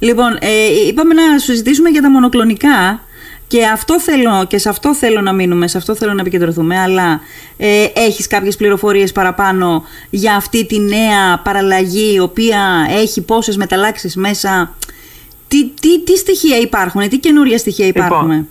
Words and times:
Λοιπόν, 0.00 0.36
ε, 0.40 0.86
είπαμε 0.88 1.14
να 1.14 1.38
συζητήσουμε 1.38 1.88
για 1.88 2.02
τα 2.02 2.10
μονοκλονικά 2.10 3.00
και, 3.46 3.66
αυτό 3.66 4.00
θέλω, 4.00 4.44
και 4.48 4.58
σε 4.58 4.68
αυτό 4.68 4.94
θέλω 4.94 5.20
να 5.20 5.32
μείνουμε, 5.32 5.68
σε 5.68 5.78
αυτό 5.78 5.94
θέλω 5.94 6.14
να 6.14 6.20
επικεντρωθούμε, 6.20 6.78
αλλά 6.78 7.20
ε, 7.56 7.86
έχεις 7.94 8.26
κάποιες 8.26 8.56
πληροφορίες 8.56 9.12
παραπάνω 9.12 9.84
για 10.10 10.34
αυτή 10.34 10.66
τη 10.66 10.78
νέα 10.78 11.38
παραλλαγή, 11.44 12.14
η 12.14 12.18
οποία 12.18 12.86
έχει 12.90 13.20
πόσες 13.20 13.56
μεταλλάξεις 13.56 14.16
μέσα; 14.16 14.74
Τι, 15.48 15.68
τι, 15.68 16.02
τι 16.02 16.16
στοιχεία 16.16 16.58
υπάρχουν, 16.58 17.08
τι 17.08 17.18
καινούρια 17.18 17.58
στοιχεία 17.58 17.86
Λοιπόν, 17.86 18.06
υπάρχουν. 18.06 18.48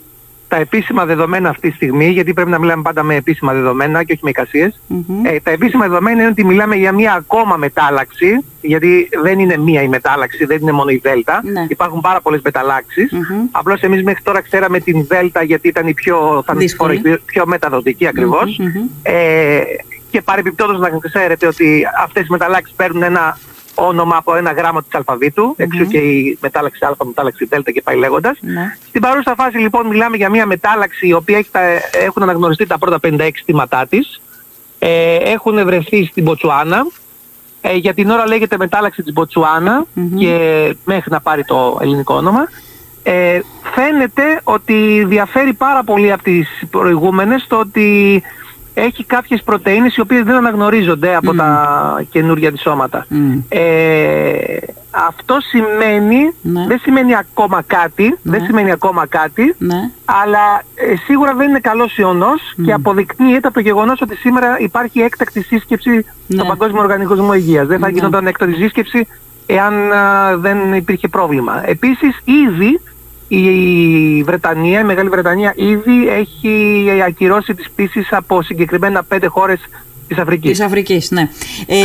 Τα 0.50 0.56
επίσημα 0.56 1.04
δεδομένα 1.04 1.48
αυτή 1.48 1.68
τη 1.68 1.74
στιγμή, 1.74 2.08
γιατί 2.08 2.32
πρέπει 2.32 2.50
να 2.50 2.58
μιλάμε 2.58 2.82
πάντα 2.82 3.02
με 3.02 3.14
επίσημα 3.14 3.52
δεδομένα 3.52 4.04
και 4.04 4.12
όχι 4.12 4.20
με 4.24 4.30
εικασιες 4.30 4.80
ε, 5.22 5.40
τα 5.40 5.50
επίσημα 5.50 5.88
δεδομένα 5.88 6.20
είναι 6.20 6.30
ότι 6.30 6.44
μιλάμε 6.44 6.76
για 6.76 6.92
μια 6.92 7.12
ακόμα 7.12 7.56
μετάλλαξη, 7.56 8.44
γιατί 8.60 9.08
δεν 9.22 9.38
είναι 9.38 9.56
μία 9.56 9.82
η 9.82 9.88
μετάλλαξη, 9.88 10.44
δεν 10.44 10.58
είναι 10.60 10.72
μόνο 10.72 10.90
η 10.90 11.00
Δέλτα. 11.02 11.40
Ναι. 11.44 11.66
Υπάρχουν 11.68 12.00
πάρα 12.00 12.20
πολλές 12.20 12.40
μεταλλάξεις. 12.44 13.12
Απλώς 13.50 13.80
εμείς 13.80 14.02
μέχρι 14.02 14.22
τώρα 14.22 14.40
ξέραμε 14.40 14.80
την 14.80 15.06
Δέλτα 15.08 15.42
γιατί 15.42 15.68
ήταν 15.68 15.86
η 15.86 15.94
πιο, 15.94 16.42
θανατηφόρα, 16.46 16.92
Δύσκολη. 16.92 17.14
η 17.14 17.22
πιο 17.24 17.46
μεταδοτική 17.46 18.06
ακριβώς. 18.06 18.60
Ε, 19.02 19.60
και 20.10 20.20
παρεμπιπτόντως 20.22 20.78
να 20.78 20.90
ξέρετε 21.10 21.46
ότι 21.46 21.82
αυτές 22.02 22.22
οι 22.22 22.30
μεταλλάξεις 22.30 22.76
παίρνουν 22.76 23.02
ένα 23.02 23.38
όνομα 23.80 24.16
από 24.16 24.34
ένα 24.34 24.52
γράμμα 24.52 24.82
της 24.82 24.94
αλφαβήτου, 24.94 25.54
εξού 25.56 25.86
και 25.86 25.98
η 25.98 26.38
μετάλλαξη 26.40 26.84
α, 26.84 26.94
μετάλλαξη 27.04 27.44
δ 27.44 27.70
και 27.70 27.82
πάει 27.82 27.96
λέγοντας. 27.96 28.38
Ναι. 28.40 28.76
Στην 28.88 29.00
παρούσα 29.00 29.34
φάση 29.34 29.58
λοιπόν 29.58 29.86
μιλάμε 29.86 30.16
για 30.16 30.28
μια 30.30 30.46
μετάλλαξη 30.46 31.06
η 31.06 31.12
οποία 31.12 31.38
έχει 31.38 31.50
τα, 31.50 31.60
έχουν 31.92 32.22
αναγνωριστεί 32.22 32.66
τα 32.66 32.78
πρώτα 32.78 32.98
56 33.02 33.30
θύματά 33.44 33.86
της. 33.86 34.20
Ε, 34.78 35.16
έχουν 35.16 35.64
βρεθεί 35.64 36.04
στην 36.04 36.24
Ποτσουάνα. 36.24 36.86
Ε, 37.60 37.74
για 37.74 37.94
την 37.94 38.10
ώρα 38.10 38.26
λέγεται 38.26 38.56
μετάλλαξη 38.56 39.02
της 39.02 39.12
μποτσουανα 39.12 39.84
και 40.18 40.36
μέχρι 40.84 41.10
να 41.10 41.20
πάρει 41.20 41.44
το 41.44 41.78
ελληνικό 41.82 42.14
όνομα. 42.14 42.48
Ε, 43.02 43.40
φαίνεται 43.74 44.40
ότι 44.44 45.04
διαφέρει 45.06 45.52
πάρα 45.52 45.84
πολύ 45.84 46.12
από 46.12 46.22
τις 46.22 46.62
προηγούμενες 46.70 47.46
το 47.48 47.56
ότι 47.56 48.22
έχει 48.80 49.04
κάποιες 49.04 49.42
πρωτεΐνες 49.42 49.96
οι 49.96 50.00
οποίες 50.00 50.22
δεν 50.22 50.34
αναγνωρίζονται 50.34 51.16
από 51.16 51.34
τα 51.34 52.04
καινούργια 52.10 52.52
της 52.52 52.60
σώματα. 52.60 53.06
Ε, 53.48 54.56
αυτό 54.90 55.36
σημαίνει, 55.40 56.32
Ναι. 56.42 56.66
δεν 56.66 56.78
σημαίνει 56.78 57.16
ακόμα 57.16 57.62
κάτι, 57.66 58.18
δεν 58.22 58.44
σημαίνει 58.44 58.70
ακόμα 58.70 59.06
κάτι, 59.06 59.54
Ναι. 59.58 59.90
αλλά 60.04 60.62
ε, 60.74 60.96
σίγουρα 60.96 61.34
δεν 61.34 61.48
είναι 61.48 61.58
καλός 61.60 61.98
ιονός 61.98 62.40
και 62.64 62.72
αποδεικνύεται 62.72 63.46
από 63.46 63.54
το 63.54 63.60
γεγονός 63.60 64.00
ότι 64.00 64.16
σήμερα 64.16 64.56
υπάρχει 64.58 65.00
έκτακτη 65.00 65.42
σύσκεψη 65.42 65.90
Ναι. 65.90 66.04
στον 66.36 66.46
Παγκόσμιο 66.46 66.82
Οργανισμό 66.82 67.34
Υγείας. 67.34 67.66
Δεν 67.66 67.78
θα 67.78 67.86
Ναι. 67.86 67.92
γινόταν 67.92 68.26
έκτακτη 68.26 68.54
σύσκεψη 68.54 69.06
εάν 69.46 69.92
α, 69.92 70.36
δεν 70.36 70.72
υπήρχε 70.74 71.08
πρόβλημα. 71.08 71.62
Επίσης 71.68 72.20
ήδη 72.24 72.80
η 73.32 74.22
Βρετανία, 74.22 74.80
η 74.80 74.84
Μεγάλη 74.84 75.08
Βρετανία 75.08 75.52
ήδη 75.56 76.08
έχει 76.08 76.88
ακυρώσει 77.06 77.54
τις 77.54 77.70
πτήσεις 77.70 78.12
από 78.12 78.42
συγκεκριμένα 78.42 79.02
πέντε 79.02 79.26
χώρες 79.26 79.60
της 80.14 80.18
Αφρικής. 80.18 80.50
Της 80.50 80.60
Αφρικής, 80.60 81.10
ναι. 81.10 81.28
Ε, 81.66 81.78
Ε, 81.80 81.84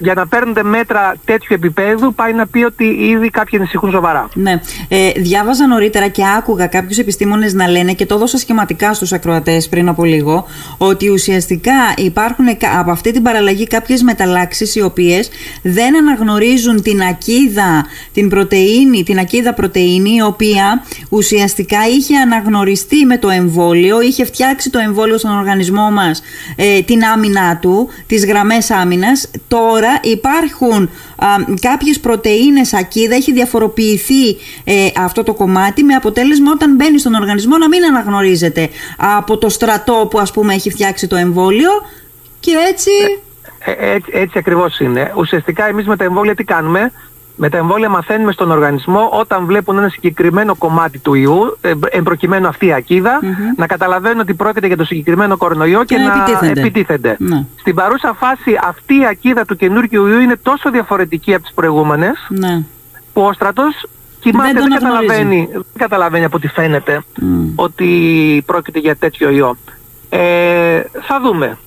για 0.00 0.14
να 0.14 0.26
παίρνονται 0.26 0.62
μέτρα 0.62 1.14
τέτοιου 1.24 1.54
επίπεδου 1.54 2.14
πάει 2.14 2.32
να 2.32 2.46
πει 2.46 2.62
ότι 2.64 2.84
ήδη 2.84 3.30
κάποιοι 3.30 3.58
ανησυχούν 3.58 3.90
σοβαρά. 3.90 4.28
Ναι. 4.34 4.60
Ε, 4.88 5.10
διάβαζα 5.16 5.66
νωρίτερα 5.66 6.08
και 6.08 6.22
άκουγα 6.38 6.66
κάποιους 6.66 6.98
επιστήμονες 6.98 7.54
να 7.54 7.68
λένε 7.68 7.92
και 7.92 8.06
το 8.06 8.14
έδωσα 8.14 8.38
σχηματικά 8.38 8.94
στους 8.94 9.12
ακροατές 9.12 9.68
πριν 9.68 9.88
από 9.88 10.04
λίγο 10.04 10.46
ότι 10.78 11.08
ουσιαστικά 11.08 11.72
υπάρχουν 11.96 12.56
κα- 12.56 12.78
από 12.78 12.90
αυτή 12.90 13.12
την 13.12 13.22
παραλλαγή 13.22 13.66
κάποιες 13.66 14.02
μεταλλάξεις 14.02 14.74
οι 14.74 14.82
οποίες 14.82 15.28
δεν 15.62 15.96
αναγνωρίζουν 15.96 16.82
την 16.82 17.02
ακίδα, 17.02 17.86
την 18.12 18.28
πρωτεΐνη, 18.28 19.02
την 19.02 19.18
ακίδα 19.18 19.54
πρωτεΐνη 19.54 20.10
η 20.14 20.22
οποία 20.22 20.82
ουσιαστικά 21.08 21.78
είχε 21.96 22.16
αναγνωριστεί 22.16 23.04
με 23.04 23.18
το 23.18 23.28
εμβόλιο, 23.28 24.00
είχε 24.02 24.24
φτιάξει 24.24 24.70
το 24.70 24.78
εμβόλιο 24.78 25.18
στον 25.18 25.38
οργανισμό 25.38 25.90
μας 25.90 26.22
ε, 26.56 26.80
την 26.82 27.04
άμυνά 27.04 27.58
του, 27.58 27.65
τις 28.06 28.26
γραμμές 28.26 28.70
άμυνας. 28.70 29.30
Τώρα 29.48 30.00
υπάρχουν 30.02 30.90
α, 31.16 31.26
κάποιες 31.60 32.00
πρωτεΐνες 32.00 32.74
ακίδα, 32.74 33.14
έχει 33.14 33.32
διαφοροποιηθεί 33.32 34.28
ε, 34.64 34.88
αυτό 34.96 35.22
το 35.22 35.34
κομμάτι 35.34 35.82
με 35.84 35.94
αποτέλεσμα 35.94 36.50
όταν 36.52 36.74
μπαίνει 36.74 36.98
στον 36.98 37.14
οργανισμό 37.14 37.56
να 37.56 37.68
μην 37.68 37.84
αναγνωρίζεται 37.84 38.68
από 38.96 39.38
το 39.38 39.48
στρατό 39.48 40.08
που 40.10 40.18
ας 40.18 40.30
πούμε 40.30 40.54
έχει 40.54 40.70
φτιάξει 40.70 41.06
το 41.06 41.16
εμβόλιο 41.16 41.70
και 42.40 42.52
έτσι... 42.68 42.90
Ε, 43.58 43.94
έτσι, 43.94 44.10
έτσι 44.14 44.38
ακριβώς 44.38 44.80
είναι. 44.80 45.12
Ουσιαστικά 45.16 45.66
εμείς 45.66 45.86
με 45.86 45.96
τα 45.96 46.04
εμβόλια 46.04 46.34
τι 46.34 46.44
κάνουμε; 46.44 46.92
Με 47.38 47.48
τα 47.48 47.56
εμβόλια 47.56 47.88
μαθαίνουμε 47.88 48.32
στον 48.32 48.50
οργανισμό 48.50 49.08
όταν 49.12 49.44
βλέπουν 49.46 49.78
ένα 49.78 49.88
συγκεκριμένο 49.88 50.54
κομμάτι 50.54 50.98
του 50.98 51.14
ιού, 51.14 51.58
ε, 51.60 51.72
εν 51.90 52.02
προκειμένου 52.02 52.46
αυτή 52.48 52.66
η 52.66 52.72
ακιδα 52.72 53.20
να 53.56 53.66
καταλαβαίνουν 53.66 54.20
ότι 54.20 54.34
πρόκειται 54.34 54.66
για 54.66 54.76
το 54.76 54.84
συγκεκριμένο 54.84 55.36
κορονοϊό 55.36 55.84
και, 55.84 55.94
Και 55.94 56.00
να 56.00 56.06
να 56.16 56.22
επιτίθενται. 56.22 56.60
επιτίθενται. 56.60 57.16
Ναι. 57.18 57.44
Στην 57.56 57.74
παρούσα 57.74 58.14
φάση 58.18 58.58
αυτή 58.62 58.94
η 58.94 59.06
ακίδα 59.06 59.44
του 59.44 59.56
καινούργιου 59.56 60.06
ιού 60.06 60.18
είναι 60.20 60.36
τόσο 60.42 60.70
διαφορετική 60.70 61.34
από 61.34 61.42
τις 61.42 61.52
προηγούμενες 61.54 62.26
Ναι. 62.28 62.62
που 63.12 63.22
ο 63.22 63.32
στρατός 63.32 63.86
κοιμάται, 64.20 64.52
Δεν 64.52 64.62
δεν, 64.62 64.68
τον 64.68 64.72
αναγνωρίζει. 64.88 65.06
καταλαβαίνει, 65.08 65.48
δεν 65.52 65.64
καταλαβαίνει 65.78 66.24
από 66.24 66.36
ό,τι 66.36 66.48
φαίνεται 66.48 67.02
Μμ. 67.20 67.46
ότι 67.54 68.42
πρόκειται 68.46 68.78
για 68.78 68.96
τέτοιο 68.96 69.30
ιό. 69.30 69.56
Ε, 70.08 70.80
θα 71.02 71.20
δούμε. 71.22 71.58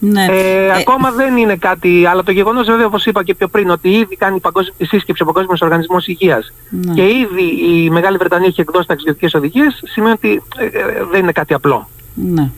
Ναι. 0.00 0.24
Ε, 0.30 0.66
Ε, 0.66 0.72
ακόμα 0.72 1.10
δεν 1.10 1.36
είναι 1.36 1.56
κάτι, 1.56 2.06
αλλά 2.06 2.22
το 2.22 2.30
γεγονός 2.32 2.66
βέβαια 2.66 2.86
όπως 2.86 3.06
είπα 3.06 3.24
και 3.24 3.34
πιο 3.34 3.48
πριν 3.48 3.70
ότι 3.70 3.88
ήδη 3.88 4.16
κάνει 4.16 4.36
η, 4.36 4.40
παγκόσμια, 4.40 4.74
η 4.78 4.84
σύσκεψη 4.84 5.22
ο 5.22 5.26
Παγκόσμιος 5.26 5.60
Οργανισμός 5.60 6.06
Υγείας 6.06 6.52
Ναι. 6.70 6.92
και 6.94 7.02
ήδη 7.02 7.72
η 7.74 7.90
Μεγάλη 7.90 8.16
Βρετανία 8.16 8.46
έχει 8.46 8.60
εκδώσει 8.60 8.86
ταξιδιωτικές 8.86 9.34
οδηγίες 9.34 9.80
σημαίνει 9.84 10.12
ότι 10.12 10.42
ε, 10.56 10.64
ε, 10.64 10.70
δεν 11.10 11.20
είναι 11.22 11.32
κάτι 11.32 11.54
απλό. 11.54 11.88
Ναι, 12.14 12.50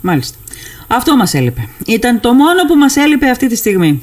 μάλιστα. 0.00 0.38
Αυτό 0.88 1.16
μας 1.16 1.34
έλειπε. 1.34 1.68
Ήταν 1.86 2.20
το 2.20 2.32
μόνο 2.32 2.64
που 2.66 2.74
μας 2.74 2.96
έλειπε 2.96 3.30
αυτή 3.30 3.46
τη 3.48 3.56
στιγμή. 3.56 4.02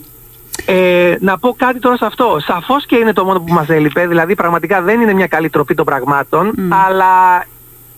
Ε, 0.66 1.16
να 1.20 1.38
πω 1.38 1.56
κάτι 1.58 1.80
τώρα 1.80 1.98
σε 1.98 2.06
αυτό. 2.06 2.38
Σαφώς 2.40 2.86
και 2.86 2.96
είναι 2.96 3.14
το 3.14 3.26
μόνο 3.26 3.40
που 3.40 3.54
μας 3.54 3.70
έλειπε, 3.70 4.08
δηλαδή 4.08 4.36
πραγματικά 4.36 4.82
δεν 4.82 5.02
είναι 5.02 5.14
μια 5.14 5.28
καλή 5.28 5.50
τροπή 5.50 5.74
των 5.74 5.86
πραγμάτων, 5.86 6.54
αλλά 6.88 7.46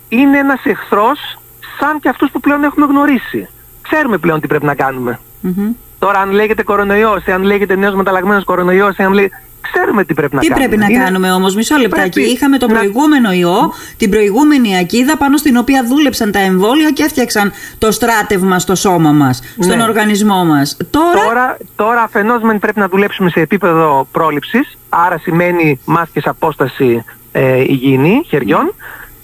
είναι 0.09 0.37
ένας 0.37 0.65
εχθρός 0.65 1.37
σαν 1.79 1.99
και 1.99 2.09
αυτούς 2.09 2.31
που 2.31 2.39
πλέον 2.39 2.63
έχουμε 2.63 2.85
γνωρίσει. 2.85 3.47
Ξέρουμε 3.89 4.17
πλέον 4.17 4.39
τι 4.41 4.47
πρέπει 4.47 4.65
να 4.65 4.75
κάνουμε. 4.75 5.19
Μμμ. 5.41 5.71
Τώρα 5.99 6.19
αν 6.19 6.31
λέγεται 6.31 6.63
κορονοϊός, 6.63 7.27
αν 7.27 7.43
λέγεται 7.43 7.75
νέος 7.75 7.93
μεταλλαγμένος 7.95 8.43
κορονοϊός, 8.43 8.97
αν 8.99 9.13
λέ... 9.13 9.27
ξέρουμε 9.61 10.03
τι 10.03 10.13
πρέπει 10.13 10.35
να 10.35 10.41
Τι 10.41 10.47
κάνουμε. 10.47 10.67
πρέπει 10.67 10.81
να 10.81 10.87
Είναι- 10.89 11.03
κάνουμε 11.03 11.31
όμως, 11.31 11.55
μισό 11.55 11.75
λεπτάκι. 11.77 12.09
Πρέπει 12.09 12.29
Είχαμε 12.31 12.57
το 12.57 12.67
να- 12.67 12.73
προηγούμενο 12.73 13.31
ιό, 13.31 13.73
την 13.97 14.09
προηγούμενη 14.09 14.77
ακίδα 14.77 15.17
πάνω 15.17 15.37
στην 15.37 15.57
οποία 15.57 15.83
δούλεψαν 15.87 16.31
τα 16.31 16.39
εμβόλια 16.39 16.89
και 16.91 17.03
έφτιαξαν 17.03 17.51
το 17.77 17.91
στράτευμα 17.91 18.59
στο 18.59 18.75
σώμα 18.75 19.11
μας, 19.11 19.41
στον 19.59 19.77
Ναι. 19.77 19.83
οργανισμό 19.83 20.45
μας. 20.45 20.77
Τώρα, 20.89 21.23
Τώρα, 21.25 21.57
τώρα 21.75 22.01
αφενός 22.01 22.41
μεν 22.41 22.59
πρέπει 22.59 22.79
να 22.79 22.87
δουλέψουμε 22.87 23.29
σε 23.29 23.39
επίπεδο 23.39 24.07
πρόληψης, 24.11 24.77
άρα 24.89 25.17
σημαίνει 25.17 25.79
μάσκες 25.85 26.25
απόσταση 26.27 27.03
ε, 27.31 27.59
υγιεινή 27.61 28.21
χεριών. 28.27 28.73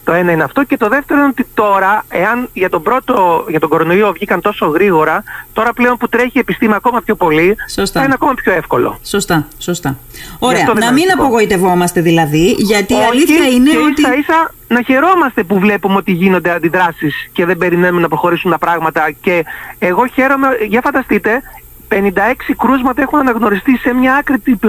Το 0.03 0.13
ένα 0.13 0.31
είναι 0.31 0.43
αυτό 0.43 0.63
και 0.63 0.77
το 0.77 0.87
δεύτερο 0.87 1.19
είναι 1.19 1.29
ότι 1.29 1.45
τώρα, 1.53 2.05
εάν 2.09 2.49
για 2.53 2.69
τον 2.69 2.81
πρώτο, 2.81 3.45
για 3.49 3.59
τον 3.59 3.69
κορονοϊό 3.69 4.11
βγήκαν 4.11 4.41
τόσο 4.41 4.65
γρήγορα, 4.65 5.23
τώρα 5.53 5.73
πλέον 5.73 5.97
που 5.97 6.07
τρέχει 6.09 6.31
η 6.33 6.39
επιστήμη 6.39 6.73
ακόμα 6.73 7.01
πιο 7.01 7.15
πολύ, 7.15 7.55
Σωστά. 7.69 7.99
θα 7.99 8.05
είναι 8.05 8.13
ακόμα 8.13 8.33
πιο 8.33 8.51
εύκολο. 8.53 8.99
Σωστά, 9.03 9.47
σωστά. 9.57 9.97
Ωραία, 10.39 10.59
αυτό 10.59 10.73
δεν 10.73 10.81
να 10.81 10.85
είναι 10.85 10.95
μην 10.95 11.03
αρνητικό. 11.03 11.23
απογοητευόμαστε 11.25 12.01
δηλαδή, 12.01 12.55
γιατί 12.57 12.93
η 12.93 12.97
Όχι, 12.97 13.05
αλήθεια 13.07 13.47
είναι 13.47 13.69
και 13.69 13.77
ότι... 13.77 14.01
ίσα 14.01 14.15
ίσα 14.15 14.53
να 14.67 14.81
χαιρόμαστε 14.81 15.43
που 15.43 15.59
βλέπουμε 15.59 15.95
ότι 15.95 16.11
γίνονται 16.11 16.51
αντιδράσεις 16.51 17.29
και 17.33 17.45
δεν 17.45 17.57
περιμένουμε 17.57 18.01
να 18.01 18.07
προχωρήσουν 18.07 18.51
τα 18.51 18.57
πράγματα 18.57 19.11
και 19.21 19.45
εγώ 19.79 20.05
χαίρομαι, 20.05 20.47
για 20.67 20.81
φανταστείτε, 20.83 21.41
56 21.89 21.95
κρούσματα 22.57 23.01
έχουν 23.01 23.19
αναγνωριστεί 23.19 23.77
σε 23.77 23.93
μια 23.93 24.15
άκρη 24.15 24.39
του 24.39 24.59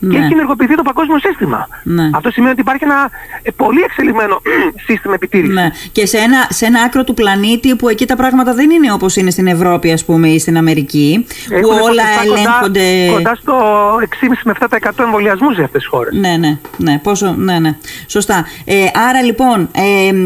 πλανήτη 0.00 0.16
και 0.16 0.18
Ναι. 0.18 0.24
έχει 0.24 0.32
ενεργοποιηθεί 0.32 0.74
το 0.74 0.82
παγκόσμιο 0.82 1.18
σύστημα. 1.18 1.68
Ναι. 1.82 2.10
Αυτό 2.14 2.30
σημαίνει 2.30 2.52
ότι 2.52 2.60
υπάρχει 2.60 2.84
ένα 2.84 3.10
ε, 3.42 3.50
πολύ 3.50 3.80
εξελιγμένο 3.80 4.40
σύστημα 4.86 5.14
επιτήρησης. 5.14 5.54
Ναι. 5.54 5.70
Και 5.92 6.06
σε 6.06 6.18
ένα, 6.18 6.46
σε 6.50 6.66
ένα 6.66 6.80
άκρο 6.80 7.04
του 7.04 7.14
πλανήτη 7.14 7.76
που 7.76 7.88
εκεί 7.88 8.06
τα 8.06 8.16
πράγματα 8.16 8.54
δεν 8.54 8.70
είναι 8.70 8.92
όπως 8.92 9.16
είναι 9.16 9.30
στην 9.30 9.46
Ευρώπη 9.46 9.92
ας 9.92 10.04
πούμε 10.04 10.28
ή 10.28 10.38
στην 10.38 10.56
Αμερική 10.56 11.26
που 11.48 11.54
Έχουν 11.54 11.70
όλα 11.70 11.80
ποσοστά 11.80 12.22
ελέγχονται... 12.24 13.06
Κοντά, 13.06 13.16
κοντά 13.16 13.34
στο 13.34 13.54
6,5 14.00 14.28
με 14.44 14.52
7% 14.88 14.90
εμβολιασμούς 14.98 15.54
για 15.54 15.64
αυτές 15.64 15.80
τις 15.80 15.90
χώρες. 15.90 16.14
Ναι, 16.14 16.36
ναι, 16.36 16.58
ναι, 16.76 16.98
πόσο, 17.02 17.34
ναι, 17.38 17.58
ναι. 17.58 17.76
Σωστά. 18.06 18.44
Ε, 18.64 18.74
άρα 19.08 19.22
λοιπόν, 19.22 19.68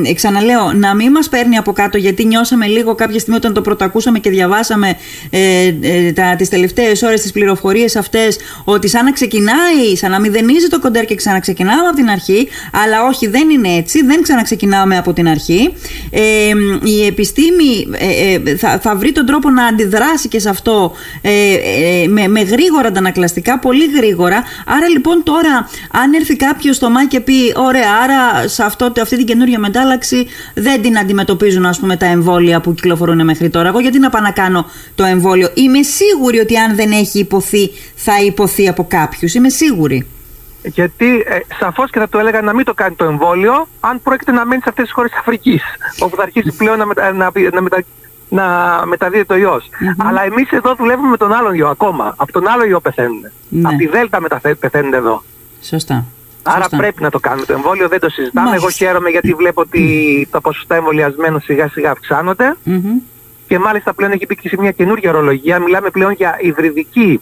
ε, 0.06 0.12
ξαναλέω, 0.12 0.72
να 0.72 0.94
μην 0.94 1.10
μας 1.10 1.28
παίρνει 1.28 1.56
από 1.56 1.72
κάτω, 1.72 1.98
γιατί 1.98 2.24
νιώσαμε 2.24 2.66
λίγο 2.66 2.94
κάποια 2.94 3.18
στιγμή 3.18 3.36
όταν 3.36 3.52
το 3.52 3.60
πρωτακούσαμε 3.60 4.18
και 4.18 4.30
διαβάσαμε 4.30 4.96
ε, 5.30 5.74
ε, 5.80 6.12
τα, 6.12 6.36
τις 6.36 6.48
τελευταίες 6.48 7.02
ώρες 7.02 7.20
τις 7.20 7.32
πληροφορίες 7.32 7.96
αυτές, 7.96 8.38
ότι 8.64 8.88
σαν 8.88 9.04
να 9.04 9.12
ξεκινάει 9.60 9.94
ξαναξεκινάει, 9.94 9.96
σαν 9.96 10.10
να 10.10 10.20
μηδενίζει 10.20 10.68
το 10.68 10.80
κοντέρ 10.80 11.04
και 11.04 11.14
ξαναξεκινάμε 11.14 11.86
από 11.86 11.96
την 11.96 12.08
αρχή. 12.08 12.48
Αλλά 12.84 13.04
όχι, 13.04 13.26
δεν 13.26 13.50
είναι 13.50 13.68
έτσι, 13.68 14.04
δεν 14.04 14.22
ξαναξεκινάμε 14.22 14.96
από 14.96 15.12
την 15.12 15.28
αρχή. 15.28 15.72
Ε, 16.10 16.20
η 16.82 17.06
επιστήμη 17.06 17.88
ε, 17.92 18.50
ε, 18.50 18.56
θα, 18.56 18.78
θα 18.82 18.96
βρει 18.96 19.12
τον 19.12 19.26
τρόπο 19.26 19.50
να 19.50 19.64
αντιδράσει 19.64 20.28
και 20.28 20.38
σε 20.38 20.48
αυτό 20.48 20.92
ε, 21.20 22.06
με, 22.08 22.28
με 22.28 22.40
γρήγορα 22.40 22.88
αντανακλαστικά, 22.88 23.58
πολύ 23.58 23.84
γρήγορα. 23.96 24.42
Άρα 24.66 24.88
λοιπόν 24.88 25.22
τώρα, 25.22 25.68
αν 25.90 26.12
έρθει 26.12 26.36
κάποιος 26.36 26.76
στο 26.76 26.90
ΜΑ 26.90 27.06
και 27.06 27.20
πει, 27.20 27.52
ωραία, 27.56 27.90
άρα 28.02 28.48
σε 28.48 28.62
αυτό, 28.62 28.92
αυτή 29.00 29.16
την 29.16 29.26
καινούργια 29.26 29.58
μετάλλαξη 29.58 30.26
δεν 30.54 30.82
την 30.82 30.98
αντιμετωπίζουν 30.98 31.66
ας 31.66 31.78
πούμε 31.78 31.96
τα 31.96 32.06
εμβόλια 32.06 32.60
που 32.60 32.74
κυκλοφορούν 32.74 33.24
μέχρι 33.24 33.50
τώρα. 33.50 33.68
Εγώ 33.68 33.80
γιατί 33.80 33.98
να 33.98 34.10
πάω 34.10 34.22
να 34.22 34.30
κάνω 34.30 34.66
το 34.94 35.04
εμβόλιο; 35.04 35.50
Είμαι 35.54 35.82
σίγουρη 35.82 36.38
ότι 36.38 36.56
αν 36.56 36.76
δεν 36.76 36.90
έχει 36.90 37.18
υποθεί 37.18 37.70
θα 38.02 38.20
υποθεί 38.24 38.68
από 38.68 38.84
κάποιους. 38.88 39.34
Είμαι 39.34 39.49
σίγουρη. 39.50 40.06
Γιατί 40.62 41.24
ε, 41.26 41.38
σαφώς 41.58 41.90
και 41.90 41.98
θα 41.98 42.08
του 42.08 42.18
έλεγα 42.18 42.40
να 42.42 42.54
μην 42.54 42.64
το 42.64 42.74
κάνει 42.74 42.94
το 42.94 43.04
εμβόλιο, 43.04 43.68
αν 43.80 44.02
πρόκειται 44.02 44.32
να 44.32 44.46
μένει 44.46 44.62
σε 44.62 44.68
αυτές 44.68 44.84
τις 44.84 44.94
χώρες 44.94 45.10
της 45.10 45.20
Αφρικής, 45.20 45.62
όπου 45.98 46.16
θα 46.16 46.22
αρχίσει 46.22 46.56
πλέον 46.56 46.78
να, 46.78 46.86
μετα, 46.86 47.12
να, 47.12 47.30
να, 47.52 47.60
μετα, 47.60 47.84
να 48.28 48.46
μεταδίδεται 48.86 49.34
ο 49.34 49.36
ιός. 49.36 49.68
Αλλά 49.96 50.24
εμείς 50.24 50.50
εδώ 50.50 50.74
δουλεύουμε 50.74 51.08
με 51.08 51.16
τον 51.16 51.32
άλλον 51.32 51.54
ιό 51.54 51.68
ακόμα. 51.68 52.14
Από 52.16 52.32
τον 52.32 52.48
άλλο 52.48 52.64
ιό 52.64 52.80
πεθαίνουν. 52.80 53.20
Ναι. 53.48 53.68
Από 53.68 53.76
τη 53.76 53.86
Δέλτα 53.86 54.20
πεθαίνουν 54.58 54.94
εδώ. 54.94 55.22
Σωστά. 55.62 56.04
Άρα 56.42 56.68
πρέπει 56.76 57.02
να 57.02 57.10
το 57.10 57.18
κάνουμε 57.18 57.46
το 57.46 57.52
εμβόλιο, 57.52 57.88
δεν 57.88 58.00
το 58.00 58.08
συζητάμε. 58.08 58.46
Μάλιστα. 58.46 58.66
Εγώ 58.66 58.76
χαίρομαι 58.76 59.10
γιατί 59.10 59.34
βλέπω 59.34 59.60
ότι 59.60 60.28
τα 60.30 60.40
ποσοστά 60.40 60.74
εμβολιασμένων 60.74 61.40
σιγά 61.40 61.68
σιγά 61.68 61.90
αυξάνονται. 61.90 62.56
Mm-hmm. 62.66 63.02
Και 63.46 63.58
μάλιστα 63.58 63.94
πλέον 63.94 64.12
έχει 64.12 64.26
μπει 64.26 64.36
και 64.36 64.48
σε 64.48 64.56
μια 64.58 64.70
καινούργια 64.70 65.10
ορολογία. 65.10 65.58
Μιλάμε 65.58 65.90
πλέον 65.90 66.12
για 66.12 66.36
υβριδική 66.40 67.20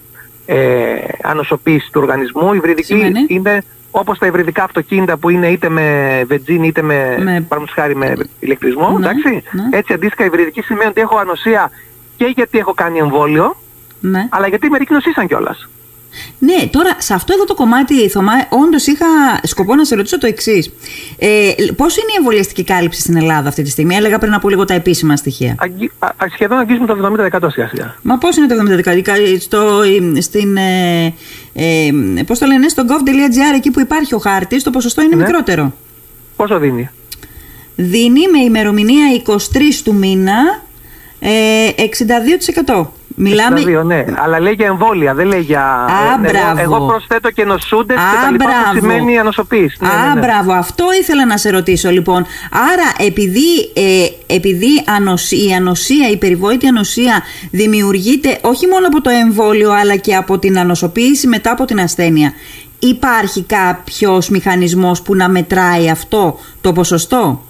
ε, 0.50 0.96
ανοσοποίηση 1.22 1.92
του 1.92 2.00
οργανισμού. 2.00 2.52
Υβριδική 2.52 2.94
Σημαίνει; 2.94 3.26
είναι 3.28 3.62
όπως 3.90 4.18
τα 4.18 4.26
υβριδικά 4.26 4.64
αυτοκίνητα 4.64 5.16
που 5.16 5.28
είναι 5.28 5.48
είτε 5.48 5.68
με 5.68 6.24
βενζίνη 6.26 6.66
είτε 6.66 6.82
με, 6.82 7.16
με... 7.18 7.46
χάρη 7.74 7.96
με 7.96 8.14
ηλεκτρισμό. 8.40 8.88
Ναι, 8.88 9.06
εντάξει. 9.06 9.42
Ναι. 9.50 9.78
Έτσι 9.78 9.92
αντίστοιχα 9.92 10.24
υβριδική 10.24 10.62
σημαίνει 10.62 10.88
ότι 10.88 11.00
έχω 11.00 11.16
ανοσία 11.16 11.70
και 12.16 12.32
γιατί 12.36 12.58
έχω 12.58 12.74
κάνει 12.74 12.98
εμβόλιο, 12.98 13.56
ναι. 14.00 14.26
αλλά 14.30 14.46
γιατί 14.46 14.70
μερικοί 14.70 14.92
νοσήσαν 14.92 15.26
κιόλας. 15.26 15.68
Ναι, 16.38 16.66
τώρα 16.70 16.96
σε 16.98 17.14
αυτό 17.14 17.32
εδώ 17.32 17.44
το 17.44 17.54
κομμάτι, 17.54 18.08
Θωμά, 18.08 18.32
όντως 18.48 18.86
είχα 18.86 19.06
σκοπό 19.42 19.74
να 19.74 19.84
σε 19.84 19.94
ρωτήσω 19.94 20.18
το 20.18 20.26
εξής. 20.26 20.72
Ε, 21.18 21.52
Πώς 21.76 21.96
είναι 21.96 22.10
η 22.12 22.14
εμβολιαστική 22.16 22.64
κάλυψη 22.64 23.00
στην 23.00 23.16
Ελλάδα 23.16 23.48
αυτή 23.48 23.62
τη 23.62 23.70
στιγμή, 23.70 23.94
έλεγα 23.94 24.18
πριν 24.18 24.34
από 24.34 24.48
λίγο 24.48 24.64
τα 24.64 24.74
επίσημα 24.74 25.16
στοιχεία. 25.16 25.54
Αγγι, 25.58 25.90
α, 25.98 26.08
σχεδόν 26.32 26.58
αγγίζουμε 26.58 26.86
το 26.86 26.92
70% 27.42 27.48
σιγά 27.50 27.68
σιγά. 27.68 27.94
Μα 28.02 28.18
πώς 28.18 28.36
είναι 28.36 28.46
το 28.46 28.54
70%? 28.54 29.38
Στο, 29.40 29.80
στην, 30.18 30.56
ε, 30.56 31.14
ε, 31.52 31.90
πώς 32.26 32.38
το 32.38 32.46
λένε, 32.46 32.68
στο 32.68 32.84
gov.gr, 32.88 33.56
εκεί 33.56 33.70
που 33.70 33.80
υπάρχει 33.80 34.14
ο 34.14 34.18
χάρτης, 34.18 34.62
το 34.62 34.70
ποσοστό 34.70 35.02
είναι 35.02 35.16
ναι. 35.16 35.22
μικρότερο. 35.24 35.72
Πόσο 36.36 36.58
δίνει; 36.58 36.90
Δίνει 37.74 38.28
με 38.32 38.38
ημερομηνία 38.38 39.22
23 39.26 39.34
του 39.84 39.94
μήνα 39.94 40.62
ε, 41.18 41.68
62%. 42.64 42.86
Μιλάμε... 43.20 43.60
62, 43.80 43.84
ναι. 43.84 44.04
Αλλά 44.24 44.40
λέει 44.40 44.52
για 44.52 44.66
εμβόλια, 44.66 45.14
δεν 45.14 45.26
λέει 45.26 45.40
για. 45.40 45.62
Α, 45.62 46.20
εγώ, 46.22 46.74
εγώ 46.74 46.86
προσθέτω 46.86 47.30
και 47.30 47.44
νοσούντες 47.44 47.96
και 47.96 48.24
τα 48.24 48.30
λοιπά 48.30 48.44
που 48.44 48.78
σημαίνει 48.78 49.18
ανοσοποίηση. 49.18 49.76
Ναι, 49.80 49.88
Α, 49.88 50.06
ναι, 50.06 50.14
ναι. 50.14 50.20
μπράβο. 50.20 50.52
Αυτό 50.52 50.84
ήθελα 51.00 51.26
να 51.26 51.36
σε 51.36 51.50
ρωτήσω 51.50 51.90
λοιπόν. 51.90 52.26
Άρα, 52.50 53.06
επειδή, 53.08 53.72
ε, 53.74 54.34
επειδή 54.34 54.74
η 55.30 55.52
ανοσία, 55.56 56.10
η 56.10 56.16
περιβόητη 56.16 56.66
ανοσία 56.66 57.22
δημιουργείται 57.50 58.38
όχι 58.40 58.66
μόνο 58.66 58.86
από 58.86 59.00
το 59.00 59.10
εμβόλιο, 59.10 59.72
αλλά 59.72 59.96
και 59.96 60.14
από 60.14 60.38
την 60.38 60.58
ανοσοποίηση 60.58 61.26
μετά 61.26 61.50
από 61.50 61.64
την 61.64 61.80
ασθένεια. 61.80 62.32
Υπάρχει 62.78 63.42
κάποιος 63.42 64.28
μηχανισμός 64.28 65.02
που 65.02 65.14
να 65.14 65.28
μετράει 65.28 65.90
αυτό 65.90 66.38
το 66.60 66.72
ποσοστό; 66.72 67.42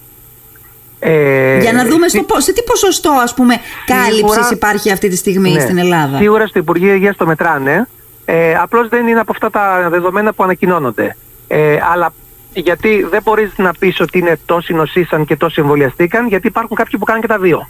Ε, 1.00 1.58
Για 1.60 1.72
να 1.72 1.84
δούμε 1.84 2.08
στο, 2.08 2.24
σε 2.36 2.52
τι 2.52 2.62
ποσοστό 2.62 3.10
ας 3.10 3.34
πούμε 3.34 3.54
κάλυψης 3.86 4.50
υπάρχει 4.50 4.90
αυτή 4.90 5.08
τη 5.08 5.16
στιγμή 5.16 5.52
ναι, 5.52 5.60
στην 5.60 5.78
Ελλάδα; 5.78 6.18
Σίγουρα 6.18 6.46
στο 6.46 6.58
Υπουργείο 6.58 6.94
Υγείας 6.94 7.16
το 7.16 7.26
μετράνε. 7.26 7.88
Ε, 8.24 8.54
απλώς 8.54 8.88
δεν 8.88 9.06
είναι 9.06 9.20
από 9.20 9.32
αυτά 9.32 9.50
τα 9.50 9.88
δεδομένα 9.90 10.32
που 10.32 10.42
ανακοινώνονται. 10.42 11.16
Ε, 11.48 11.78
αλλά 11.92 12.12
γιατί 12.52 13.06
δεν 13.10 13.22
μπορείς 13.22 13.52
να 13.56 13.72
πεις 13.78 14.00
ότι 14.00 14.18
είναι 14.18 14.38
τόσοι 14.46 14.74
νοσήσαν 14.74 15.24
και 15.24 15.36
τόσοι 15.36 15.60
εμβολιαστήκαν 15.60 16.28
γιατί 16.28 16.46
υπάρχουν 16.46 16.76
κάποιοι 16.76 16.98
που 16.98 17.04
κάνουν 17.04 17.22
και 17.22 17.28
τα 17.28 17.38
δύο. 17.38 17.68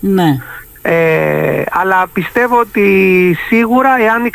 Ναι. 0.00 0.36
Ε, 0.82 1.62
αλλά 1.70 2.06
πιστεύω 2.12 2.58
ότι 2.58 3.36
σίγουρα 3.48 3.90
εάν 4.00 4.30